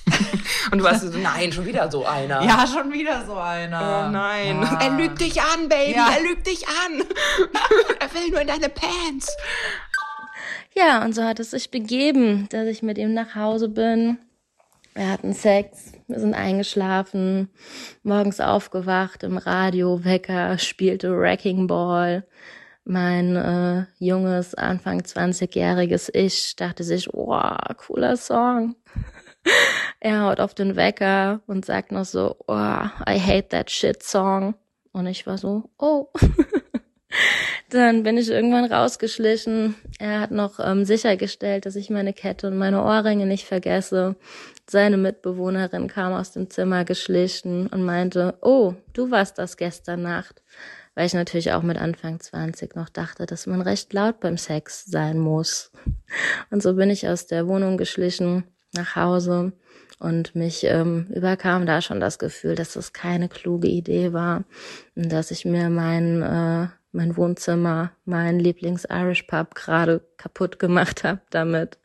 Und 0.72 0.78
du 0.78 0.88
hast 0.88 1.02
so, 1.02 1.18
nein, 1.18 1.52
schon 1.52 1.66
wieder 1.66 1.92
so 1.92 2.06
einer. 2.06 2.42
Ja, 2.42 2.66
schon 2.66 2.94
wieder 2.94 3.26
so 3.26 3.36
einer. 3.36 4.06
Oh 4.08 4.12
nein. 4.12 4.62
Ja. 4.62 4.80
Er 4.82 4.92
lügt 4.92 5.20
dich 5.20 5.42
an, 5.42 5.68
Baby. 5.68 5.98
Ja. 5.98 6.14
Er 6.16 6.24
lügt 6.24 6.48
dich 6.48 6.66
an. 6.70 7.02
er 8.00 8.14
will 8.14 8.30
nur 8.32 8.40
in 8.40 8.48
deine 8.48 8.70
Pants. 8.70 9.28
Ja, 10.74 11.04
und 11.04 11.14
so 11.14 11.24
hat 11.24 11.42
es 11.42 11.52
sich 11.52 11.70
begeben, 11.70 12.48
dass 12.48 12.68
ich 12.68 12.82
mit 12.82 12.98
ihm 12.98 13.14
nach 13.14 13.36
Hause 13.36 13.68
bin. 13.68 14.20
Wir 14.96 15.10
hatten 15.10 15.34
Sex, 15.34 15.94
wir 16.08 16.20
sind 16.20 16.36
eingeschlafen, 16.36 17.50
morgens 18.04 18.40
aufgewacht, 18.40 19.24
im 19.24 19.38
Radio, 19.38 20.06
Wecker, 20.06 20.60
spielte 20.60 21.18
Wrecking 21.18 21.66
Ball. 21.66 22.28
Mein 22.86 23.36
äh, 23.36 23.86
junges, 23.98 24.54
Anfang 24.54 25.02
20-jähriges 25.02 26.12
Ich 26.14 26.56
dachte 26.58 26.84
sich, 26.84 27.08
wow, 27.12 27.58
cooler 27.78 28.18
Song. 28.18 28.76
er 30.00 30.26
haut 30.26 30.40
auf 30.40 30.54
den 30.54 30.76
Wecker 30.76 31.42
und 31.48 31.66
sagt 31.66 31.92
noch 31.92 32.06
so, 32.06 32.36
oh, 32.48 32.54
I 32.54 33.20
hate 33.20 33.48
that 33.50 33.72
shit 33.72 34.04
song. 34.04 34.54
Und 34.92 35.08
ich 35.08 35.26
war 35.26 35.40
so, 35.40 35.72
oh. 35.80 36.10
Dann 37.70 38.04
bin 38.04 38.18
ich 38.18 38.30
irgendwann 38.30 38.72
rausgeschlichen. 38.72 39.76
Er 39.98 40.20
hat 40.20 40.32
noch 40.32 40.60
ähm, 40.60 40.86
sichergestellt, 40.86 41.66
dass 41.66 41.76
ich 41.76 41.90
meine 41.90 42.14
Kette 42.14 42.48
und 42.48 42.58
meine 42.58 42.84
Ohrringe 42.84 43.26
nicht 43.26 43.46
vergesse. 43.46 44.16
Seine 44.70 44.98
Mitbewohnerin 44.98 45.88
kam 45.88 46.14
aus 46.14 46.32
dem 46.32 46.50
Zimmer 46.50 46.86
geschlichen 46.86 47.68
und 47.68 47.84
meinte, 47.84 48.38
oh, 48.42 48.76
du 48.94 49.12
warst 49.12 49.38
das 49.38 49.58
gestern 49.58 50.04
Nacht. 50.04 50.42
Weil 50.96 51.08
ich 51.08 51.14
natürlich 51.14 51.52
auch 51.52 51.64
mit 51.64 51.78
Anfang 51.78 52.20
20 52.20 52.76
noch 52.76 52.90
dachte, 52.90 53.26
dass 53.26 53.48
man 53.48 53.62
recht 53.62 53.94
laut 53.94 54.20
beim 54.20 54.38
Sex 54.38 54.86
sein 54.86 55.18
muss. 55.18 55.72
Und 56.52 56.62
so 56.62 56.76
bin 56.76 56.90
ich 56.90 57.08
aus 57.08 57.26
der 57.26 57.48
Wohnung 57.48 57.78
geschlichen 57.78 58.44
nach 58.74 58.96
Hause 58.96 59.54
und 60.00 60.36
mich 60.36 60.64
ähm, 60.66 61.08
überkam 61.14 61.66
da 61.66 61.82
schon 61.82 62.00
das 62.00 62.20
Gefühl, 62.20 62.56
dass 62.56 62.74
das 62.74 62.94
keine 62.94 63.30
kluge 63.30 63.68
Idee 63.68 64.14
war 64.14 64.44
und 64.96 65.12
dass 65.12 65.32
ich 65.32 65.46
mir 65.46 65.70
mein 65.70 66.22
äh, 66.22 66.68
mein 66.94 67.18
Wohnzimmer, 67.18 67.92
mein 68.06 68.40
Lieblings-Irish 68.40 69.24
Pub 69.24 69.56
gerade 69.56 70.02
kaputt 70.18 70.60
gemacht 70.60 71.04
habe 71.04 71.22
damit. 71.32 71.80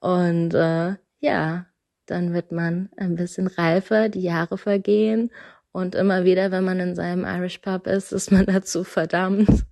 Und 0.00 0.54
äh, 0.54 0.96
ja, 1.20 1.66
dann 2.10 2.34
wird 2.34 2.52
man 2.52 2.90
ein 2.96 3.14
bisschen 3.14 3.46
reifer, 3.46 4.08
die 4.08 4.22
Jahre 4.22 4.58
vergehen 4.58 5.30
und 5.72 5.94
immer 5.94 6.24
wieder, 6.24 6.50
wenn 6.50 6.64
man 6.64 6.80
in 6.80 6.94
seinem 6.94 7.24
Irish 7.24 7.58
Pub 7.58 7.86
ist, 7.86 8.12
ist 8.12 8.32
man 8.32 8.46
dazu 8.46 8.84
verdammt, 8.84 9.64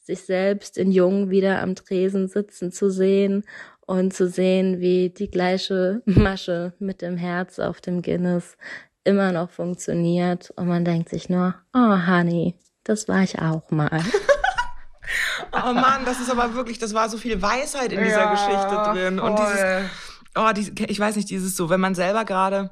sich 0.00 0.20
selbst 0.22 0.78
in 0.78 0.90
Jung 0.92 1.30
wieder 1.30 1.62
am 1.62 1.74
Tresen 1.74 2.28
sitzen 2.28 2.72
zu 2.72 2.90
sehen 2.90 3.44
und 3.86 4.14
zu 4.14 4.28
sehen, 4.28 4.80
wie 4.80 5.10
die 5.10 5.30
gleiche 5.30 6.02
Masche 6.06 6.72
mit 6.78 7.02
dem 7.02 7.16
Herz 7.16 7.58
auf 7.58 7.80
dem 7.80 8.02
Guinness 8.02 8.56
immer 9.04 9.32
noch 9.32 9.50
funktioniert 9.50 10.50
und 10.56 10.66
man 10.66 10.84
denkt 10.84 11.10
sich 11.10 11.28
nur, 11.28 11.54
oh 11.74 12.06
Honey, 12.06 12.54
das 12.84 13.06
war 13.08 13.22
ich 13.22 13.38
auch 13.38 13.70
mal. 13.70 14.00
Oh 15.52 15.72
Mann, 15.72 16.04
das 16.06 16.18
ist 16.18 16.30
aber 16.30 16.54
wirklich, 16.54 16.78
das 16.78 16.94
war 16.94 17.08
so 17.08 17.18
viel 17.18 17.40
Weisheit 17.40 17.92
in 17.92 18.02
dieser 18.02 18.22
Ja, 18.22 18.30
Geschichte 18.32 18.92
drin. 18.92 19.20
Und 19.20 19.36
voll. 19.36 19.46
dieses, 19.46 19.90
oh, 20.36 20.50
die, 20.54 20.72
ich 20.88 20.98
weiß 21.00 21.16
nicht, 21.16 21.30
dieses 21.30 21.56
so, 21.56 21.70
wenn 21.70 21.80
man 21.80 21.94
selber 21.94 22.24
gerade, 22.24 22.70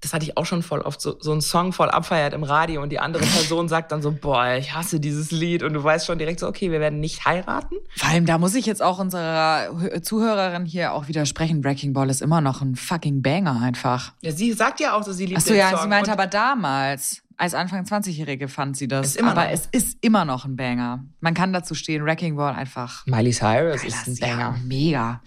das 0.00 0.12
hatte 0.12 0.24
ich 0.24 0.36
auch 0.36 0.44
schon 0.44 0.62
voll 0.62 0.80
oft, 0.80 1.00
so, 1.00 1.16
so 1.20 1.32
einen 1.32 1.40
Song 1.40 1.72
voll 1.72 1.88
abfeiert 1.88 2.34
im 2.34 2.42
Radio 2.42 2.82
und 2.82 2.90
die 2.90 2.98
andere 2.98 3.24
Person 3.24 3.68
sagt 3.68 3.92
dann 3.92 4.02
so, 4.02 4.12
boah, 4.12 4.54
ich 4.54 4.74
hasse 4.74 4.98
dieses 5.00 5.30
Lied 5.30 5.62
und 5.62 5.72
du 5.74 5.82
weißt 5.84 6.04
schon 6.06 6.18
direkt 6.18 6.40
so, 6.40 6.48
okay, 6.48 6.70
wir 6.70 6.80
werden 6.80 7.00
nicht 7.00 7.24
heiraten. 7.24 7.76
Vor 7.96 8.08
allem, 8.08 8.26
da 8.26 8.38
muss 8.38 8.54
ich 8.54 8.66
jetzt 8.66 8.82
auch 8.82 8.98
unserer 8.98 9.68
Hö- 9.70 10.02
Zuhörerin 10.02 10.64
hier 10.66 10.92
auch 10.92 11.08
widersprechen. 11.08 11.60
Breaking 11.60 11.92
Ball 11.92 12.10
ist 12.10 12.22
immer 12.22 12.40
noch 12.40 12.60
ein 12.60 12.74
fucking 12.76 13.22
Banger 13.22 13.60
einfach. 13.62 14.12
Ja, 14.22 14.32
sie 14.32 14.52
sagt 14.52 14.80
ja 14.80 14.94
auch, 14.96 15.04
dass 15.04 15.16
sie 15.16 15.26
liebt 15.26 15.38
Ach 15.40 15.44
so, 15.44 15.50
den 15.50 15.58
ja, 15.58 15.70
Song. 15.70 15.82
sie 15.82 15.88
meinte 15.88 16.12
aber 16.12 16.26
damals, 16.26 17.22
als 17.36 17.54
Anfang 17.54 17.84
20-Jährige 17.84 18.48
fand 18.48 18.76
sie 18.76 18.88
das. 18.88 19.16
Aber 19.18 19.44
noch. 19.44 19.50
es 19.50 19.66
ist 19.72 19.98
immer 20.02 20.24
noch 20.24 20.44
ein 20.44 20.56
Banger. 20.56 21.04
Man 21.20 21.34
kann 21.34 21.52
dazu 21.52 21.74
stehen, 21.74 22.04
Wrecking 22.04 22.36
Ball 22.36 22.54
einfach. 22.54 23.04
Miley 23.06 23.32
Cyrus 23.32 23.84
ist 23.84 24.06
ein 24.06 24.16
Das, 24.16 24.18
ja, 24.20 24.26
Banger. 24.28 24.58
mega. 24.64 25.22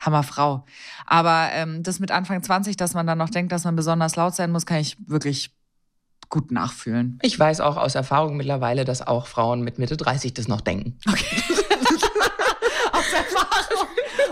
Hammerfrau. 0.00 0.64
Aber 1.06 1.50
ähm, 1.52 1.82
das 1.82 2.00
mit 2.00 2.10
Anfang 2.10 2.42
20, 2.42 2.76
dass 2.76 2.94
man 2.94 3.06
dann 3.06 3.18
noch 3.18 3.30
denkt, 3.30 3.52
dass 3.52 3.64
man 3.64 3.76
besonders 3.76 4.16
laut 4.16 4.34
sein 4.34 4.50
muss, 4.50 4.66
kann 4.66 4.78
ich 4.78 4.96
wirklich 5.06 5.52
gut 6.28 6.50
nachfühlen. 6.50 7.18
Ich 7.22 7.38
weiß 7.38 7.60
auch 7.60 7.76
aus 7.76 7.94
Erfahrung 7.94 8.36
mittlerweile, 8.36 8.84
dass 8.84 9.06
auch 9.06 9.26
Frauen 9.26 9.60
mit 9.62 9.78
Mitte 9.78 9.96
30 9.96 10.32
das 10.34 10.48
noch 10.48 10.62
denken. 10.62 10.98
Aus 12.92 13.12
Erfahrung. 13.12 13.88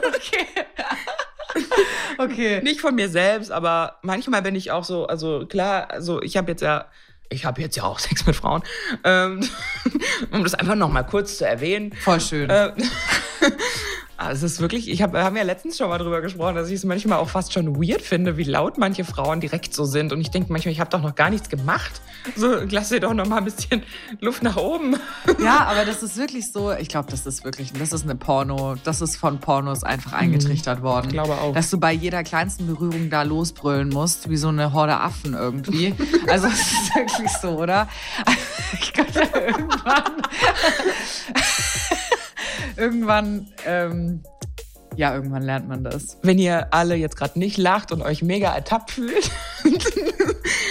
Okay. 0.09 0.47
okay. 2.19 2.62
Nicht 2.62 2.81
von 2.81 2.95
mir 2.95 3.09
selbst, 3.09 3.51
aber 3.51 3.99
manchmal 4.03 4.43
bin 4.43 4.55
ich 4.55 4.71
auch 4.71 4.85
so, 4.85 5.07
also 5.07 5.47
klar, 5.47 5.90
also 5.90 6.23
ich 6.23 6.37
habe 6.37 6.51
jetzt 6.51 6.62
ja, 6.62 6.87
ich 7.31 7.45
habe 7.45 7.61
jetzt 7.62 7.77
ja 7.77 7.85
auch 7.85 7.99
Sex 8.01 8.27
mit 8.27 8.37
Frauen, 8.37 8.62
ähm, 9.05 9.40
um 10.31 10.43
das 10.43 10.55
einfach 10.55 10.75
noch 10.75 10.90
mal 10.90 11.05
kurz 11.05 11.38
zu 11.38 11.47
erwähnen. 11.47 11.93
Voll 11.95 12.21
schön. 12.21 12.51
Äh, 12.51 12.73
es 14.31 14.42
ist 14.42 14.61
wirklich, 14.61 14.90
ich 14.90 15.03
hab, 15.03 15.12
wir 15.12 15.24
haben 15.24 15.37
ja 15.37 15.42
letztens 15.42 15.79
schon 15.79 15.88
mal 15.88 15.98
drüber 15.98 16.20
gesprochen, 16.20 16.55
dass 16.55 16.68
ich 16.68 16.76
es 16.76 16.85
manchmal 16.85 17.18
auch 17.18 17.29
fast 17.29 17.53
schon 17.53 17.76
weird 17.76 18.03
finde, 18.03 18.37
wie 18.37 18.44
laut 18.44 18.79
manche 18.79 19.05
Frauen 19.05 19.40
direkt 19.40 19.74
so 19.74 19.85
sind. 19.85 20.12
Und 20.12 20.20
ich 20.20 20.31
denke 20.31 20.53
manchmal, 20.53 20.72
ich 20.72 20.81
habe 20.81 20.90
doch 20.90 21.00
noch 21.00 21.14
gar 21.14 21.31
nichts 21.31 21.48
gemacht. 21.48 22.00
So, 22.37 22.55
lass 22.68 22.90
dir 22.90 23.00
doch 23.00 23.14
noch 23.14 23.26
mal 23.26 23.38
ein 23.38 23.44
bisschen 23.44 23.83
Luft 24.20 24.42
nach 24.42 24.57
oben. 24.57 24.96
Ja, 25.40 25.64
aber 25.64 25.85
das 25.87 26.03
ist 26.03 26.18
wirklich 26.18 26.53
so, 26.53 26.72
ich 26.72 26.88
glaube, 26.88 27.11
das 27.11 27.24
ist 27.24 27.44
wirklich, 27.44 27.72
das 27.72 27.92
ist 27.92 28.03
eine 28.03 28.14
Porno, 28.14 28.74
das 28.85 29.00
ist 29.00 29.16
von 29.16 29.38
Pornos 29.38 29.85
einfach 29.85 30.12
eingetrichtert 30.12 30.83
worden. 30.83 31.07
Ich 31.07 31.12
glaube 31.12 31.35
auch. 31.35 31.55
Dass 31.55 31.70
du 31.70 31.79
bei 31.79 31.92
jeder 31.92 32.22
kleinsten 32.24 32.66
Berührung 32.66 33.09
da 33.09 33.22
losbrüllen 33.22 33.88
musst, 33.88 34.29
wie 34.29 34.37
so 34.37 34.48
eine 34.48 34.72
Horde 34.74 34.98
Affen 34.98 35.35
irgendwie. 35.35 35.94
Also 36.26 36.48
es 36.48 36.61
ist 36.61 36.94
wirklich 36.94 37.31
so, 37.40 37.50
oder? 37.50 37.88
Ich 38.81 38.92
könnte 38.92 39.20
irgendwann, 39.20 40.22
irgendwann, 42.76 43.48
ähm, 43.66 44.22
ja, 44.96 45.14
irgendwann 45.14 45.42
lernt 45.42 45.68
man 45.68 45.85
das. 45.85 46.18
Wenn 46.22 46.38
ihr 46.38 46.72
alle 46.72 46.94
jetzt 46.96 47.16
gerade 47.16 47.38
nicht 47.38 47.57
lacht 47.59 47.92
und 47.92 48.03
euch 48.03 48.22
mega 48.22 48.53
ertappt 48.55 48.90
fühlt, 48.92 49.31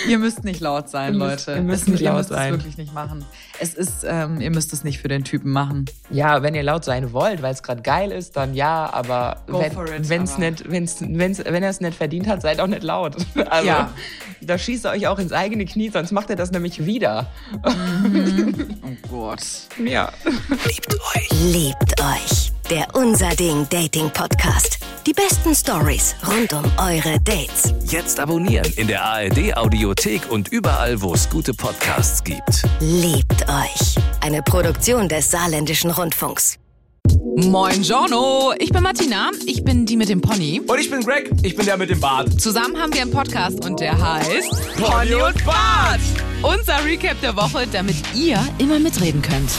Ihr 0.08 0.18
müsst 0.18 0.44
nicht 0.44 0.60
laut 0.62 0.90
sein, 0.90 1.14
Ihr 1.14 1.20
müsst- 1.20 1.48
Leute. 1.48 1.60
ihr 1.60 1.64
müsst 1.64 1.84
Es- 1.84 1.88
nicht 1.90 2.02
ihr 2.02 2.10
laut 2.10 2.18
müsst 2.20 2.30
sein. 2.30 2.54
es 2.54 2.60
wirklich 2.60 2.78
nicht 2.78 2.94
machen. 2.94 3.26
Es 3.60 3.74
ist, 3.74 4.06
ähm, 4.08 4.40
ihr 4.42 4.50
müsst 4.50 4.72
es 4.74 4.84
nicht 4.84 5.00
für 5.00 5.08
den 5.10 5.24
Typen 5.24 5.52
machen. 5.52 5.86
Ja, 6.10 6.42
wenn 6.42 6.56
ihr 6.56 6.64
laut 6.64 6.86
sein 6.86 7.12
wollt, 7.14 7.42
weil 7.42 7.54
es 7.54 7.62
gerade 7.62 7.82
geil 7.82 8.12
ist, 8.12 8.36
dann 8.38 8.54
ja, 8.56 8.92
aber 8.92 9.44
Go 9.48 9.60
wenn, 9.62 10.00
nicht, 10.00 10.10
wenn's, 10.10 11.02
wenn's, 11.02 11.40
er 11.40 11.62
es 11.70 11.82
nicht 11.82 11.98
verdient 11.98 12.28
hat, 12.28 12.42
seid 12.42 12.60
auch 12.60 12.68
nicht 12.68 12.84
laut. 12.84 13.16
Also, 13.50 13.68
Ja. 13.68 13.92
da 14.42 14.58
schießt 14.58 14.86
ihr 14.86 14.92
euch 14.92 15.08
auch 15.08 15.20
ins 15.20 15.34
eigene 15.34 15.66
Knie, 15.66 15.90
sonst 15.90 16.12
macht 16.12 16.30
er 16.30 16.36
das 16.36 16.52
nämlich 16.52 16.86
wieder. 16.86 17.28
Oh 18.82 19.08
Gott. 19.10 19.42
Ja. 19.86 20.12
Liebt 21.52 22.02
euch. 22.02 22.49
Der 22.70 22.86
Unser 22.94 23.30
Ding 23.30 23.66
Dating 23.70 24.12
Podcast. 24.12 24.78
Die 25.08 25.14
besten 25.14 25.56
Stories 25.56 26.16
rund 26.28 26.54
um 26.54 26.64
eure 26.78 27.20
Dates. 27.22 27.74
Jetzt 27.86 28.20
abonnieren 28.20 28.72
in 28.76 28.86
der 28.86 29.04
ARD 29.04 29.58
Audiothek 29.58 30.30
und 30.30 30.50
überall, 30.50 31.02
wo 31.02 31.16
es 31.16 31.28
gute 31.30 31.54
Podcasts 31.56 32.24
gibt. 32.24 32.68
Liebt 32.80 33.42
euch. 33.50 33.96
Eine 34.22 34.44
Produktion 34.44 35.10
des 35.10 35.32
Saarländischen 35.32 35.90
Rundfunks. 35.90 36.58
Moin 37.38 37.82
Giorno, 37.82 38.54
ich 38.60 38.72
bin 38.72 38.84
Martina, 38.84 39.32
ich 39.48 39.64
bin 39.64 39.88
die 39.88 39.98
mit 39.98 40.10
dem 40.10 40.22
Pony. 40.22 40.62
Und 40.68 40.80
ich 40.80 40.92
bin 40.92 41.02
Greg, 41.02 41.32
ich 41.42 41.56
bin 41.56 41.66
der 41.66 41.78
mit 41.78 41.90
dem 41.90 42.00
Bart. 42.00 42.40
Zusammen 42.40 42.78
haben 42.78 42.94
wir 42.94 43.02
einen 43.02 43.12
Podcast 43.12 43.66
und 43.66 43.80
der 43.80 44.00
heißt 44.00 44.78
Pony 44.78 45.16
und 45.16 45.44
Bart. 45.44 46.02
Unser 46.44 46.86
Recap 46.86 47.20
der 47.22 47.36
Woche, 47.36 47.66
damit 47.72 47.96
ihr 48.14 48.38
immer 48.60 48.78
mitreden 48.78 49.24
könnt. 49.24 49.50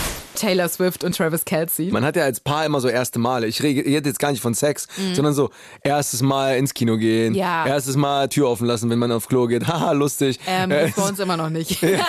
Taylor 0.40 0.68
Swift 0.68 1.04
und 1.04 1.14
Travis 1.16 1.44
Kelsey. 1.44 1.90
Man 1.90 2.04
hat 2.04 2.16
ja 2.16 2.24
als 2.24 2.40
Paar 2.40 2.64
immer 2.64 2.80
so 2.80 2.88
erste 2.88 3.18
Male. 3.18 3.46
Ich 3.46 3.62
rede 3.62 4.08
jetzt 4.08 4.18
gar 4.18 4.30
nicht 4.30 4.40
von 4.40 4.54
Sex, 4.54 4.88
sondern 5.14 5.34
so 5.34 5.50
erstes 5.82 6.22
Mal 6.22 6.56
ins 6.56 6.72
Kino 6.74 6.96
gehen, 6.96 7.34
Ja. 7.34 7.66
erstes 7.66 7.96
Mal 7.96 8.28
Tür 8.28 8.48
offen 8.48 8.66
lassen, 8.66 8.88
wenn 8.90 8.98
man 8.98 9.12
auf 9.12 9.28
Klo 9.28 9.46
geht. 9.46 9.66
Haha, 9.68 9.92
lustig. 9.92 10.38
Ähm, 10.46 10.70
Äh, 10.70 10.90
bei 10.96 11.02
uns 11.02 11.18
immer 11.18 11.36
noch 11.36 11.50
nicht. 11.50 11.82
wirklich, 11.82 12.02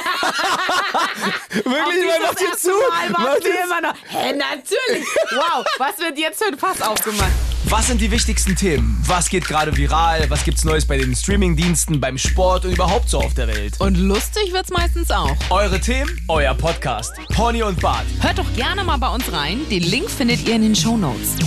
man 1.65 2.22
macht 2.22 2.39
hier 2.39 2.58
zu. 2.58 2.70
Mal 2.70 3.10
Macht 3.10 3.44
jetzt- 3.44 3.63
immer 3.65 3.82
noch. 3.82 3.94
Hä, 4.08 4.34
natürlich. 4.34 5.08
Wow, 5.36 5.65
was 5.78 6.00
wird 6.00 6.17
jetzt 6.17 6.41
für 6.44 6.48
ein 6.52 6.58
Fass 6.58 6.82
aufgemacht? 6.82 7.32
Was 7.72 7.88
sind 7.88 8.02
die 8.02 8.12
wichtigsten 8.12 8.54
Themen? 8.54 9.02
Was 9.08 9.30
geht 9.30 9.46
gerade 9.46 9.78
viral? 9.78 10.30
Was 10.30 10.44
gibt's 10.44 10.66
Neues 10.66 10.86
bei 10.86 10.98
den 10.98 11.16
Streamingdiensten, 11.16 12.02
beim 12.02 12.18
Sport 12.18 12.66
und 12.66 12.74
überhaupt 12.74 13.10
so 13.10 13.20
auf 13.20 13.34
der 13.34 13.48
Welt? 13.48 13.80
Und 13.80 13.96
lustig 13.96 14.52
wird's 14.52 14.72
meistens 14.72 15.10
auch. 15.10 15.38
Eure 15.50 15.80
Themen, 15.80 16.20
euer 16.28 16.54
Podcast. 16.54 17.14
Pony 17.34 17.64
und 17.64 17.80
Bart. 17.80 18.06
Hört 18.20 18.40
doch 18.40 18.54
gerne 18.58 18.84
mal 18.84 18.98
bei 18.98 19.08
uns 19.08 19.32
rein. 19.32 19.62
Den 19.70 19.84
Link 19.84 20.10
findet 20.10 20.46
ihr 20.46 20.56
in 20.56 20.64
den 20.64 20.76
Shownotes. 20.76 21.38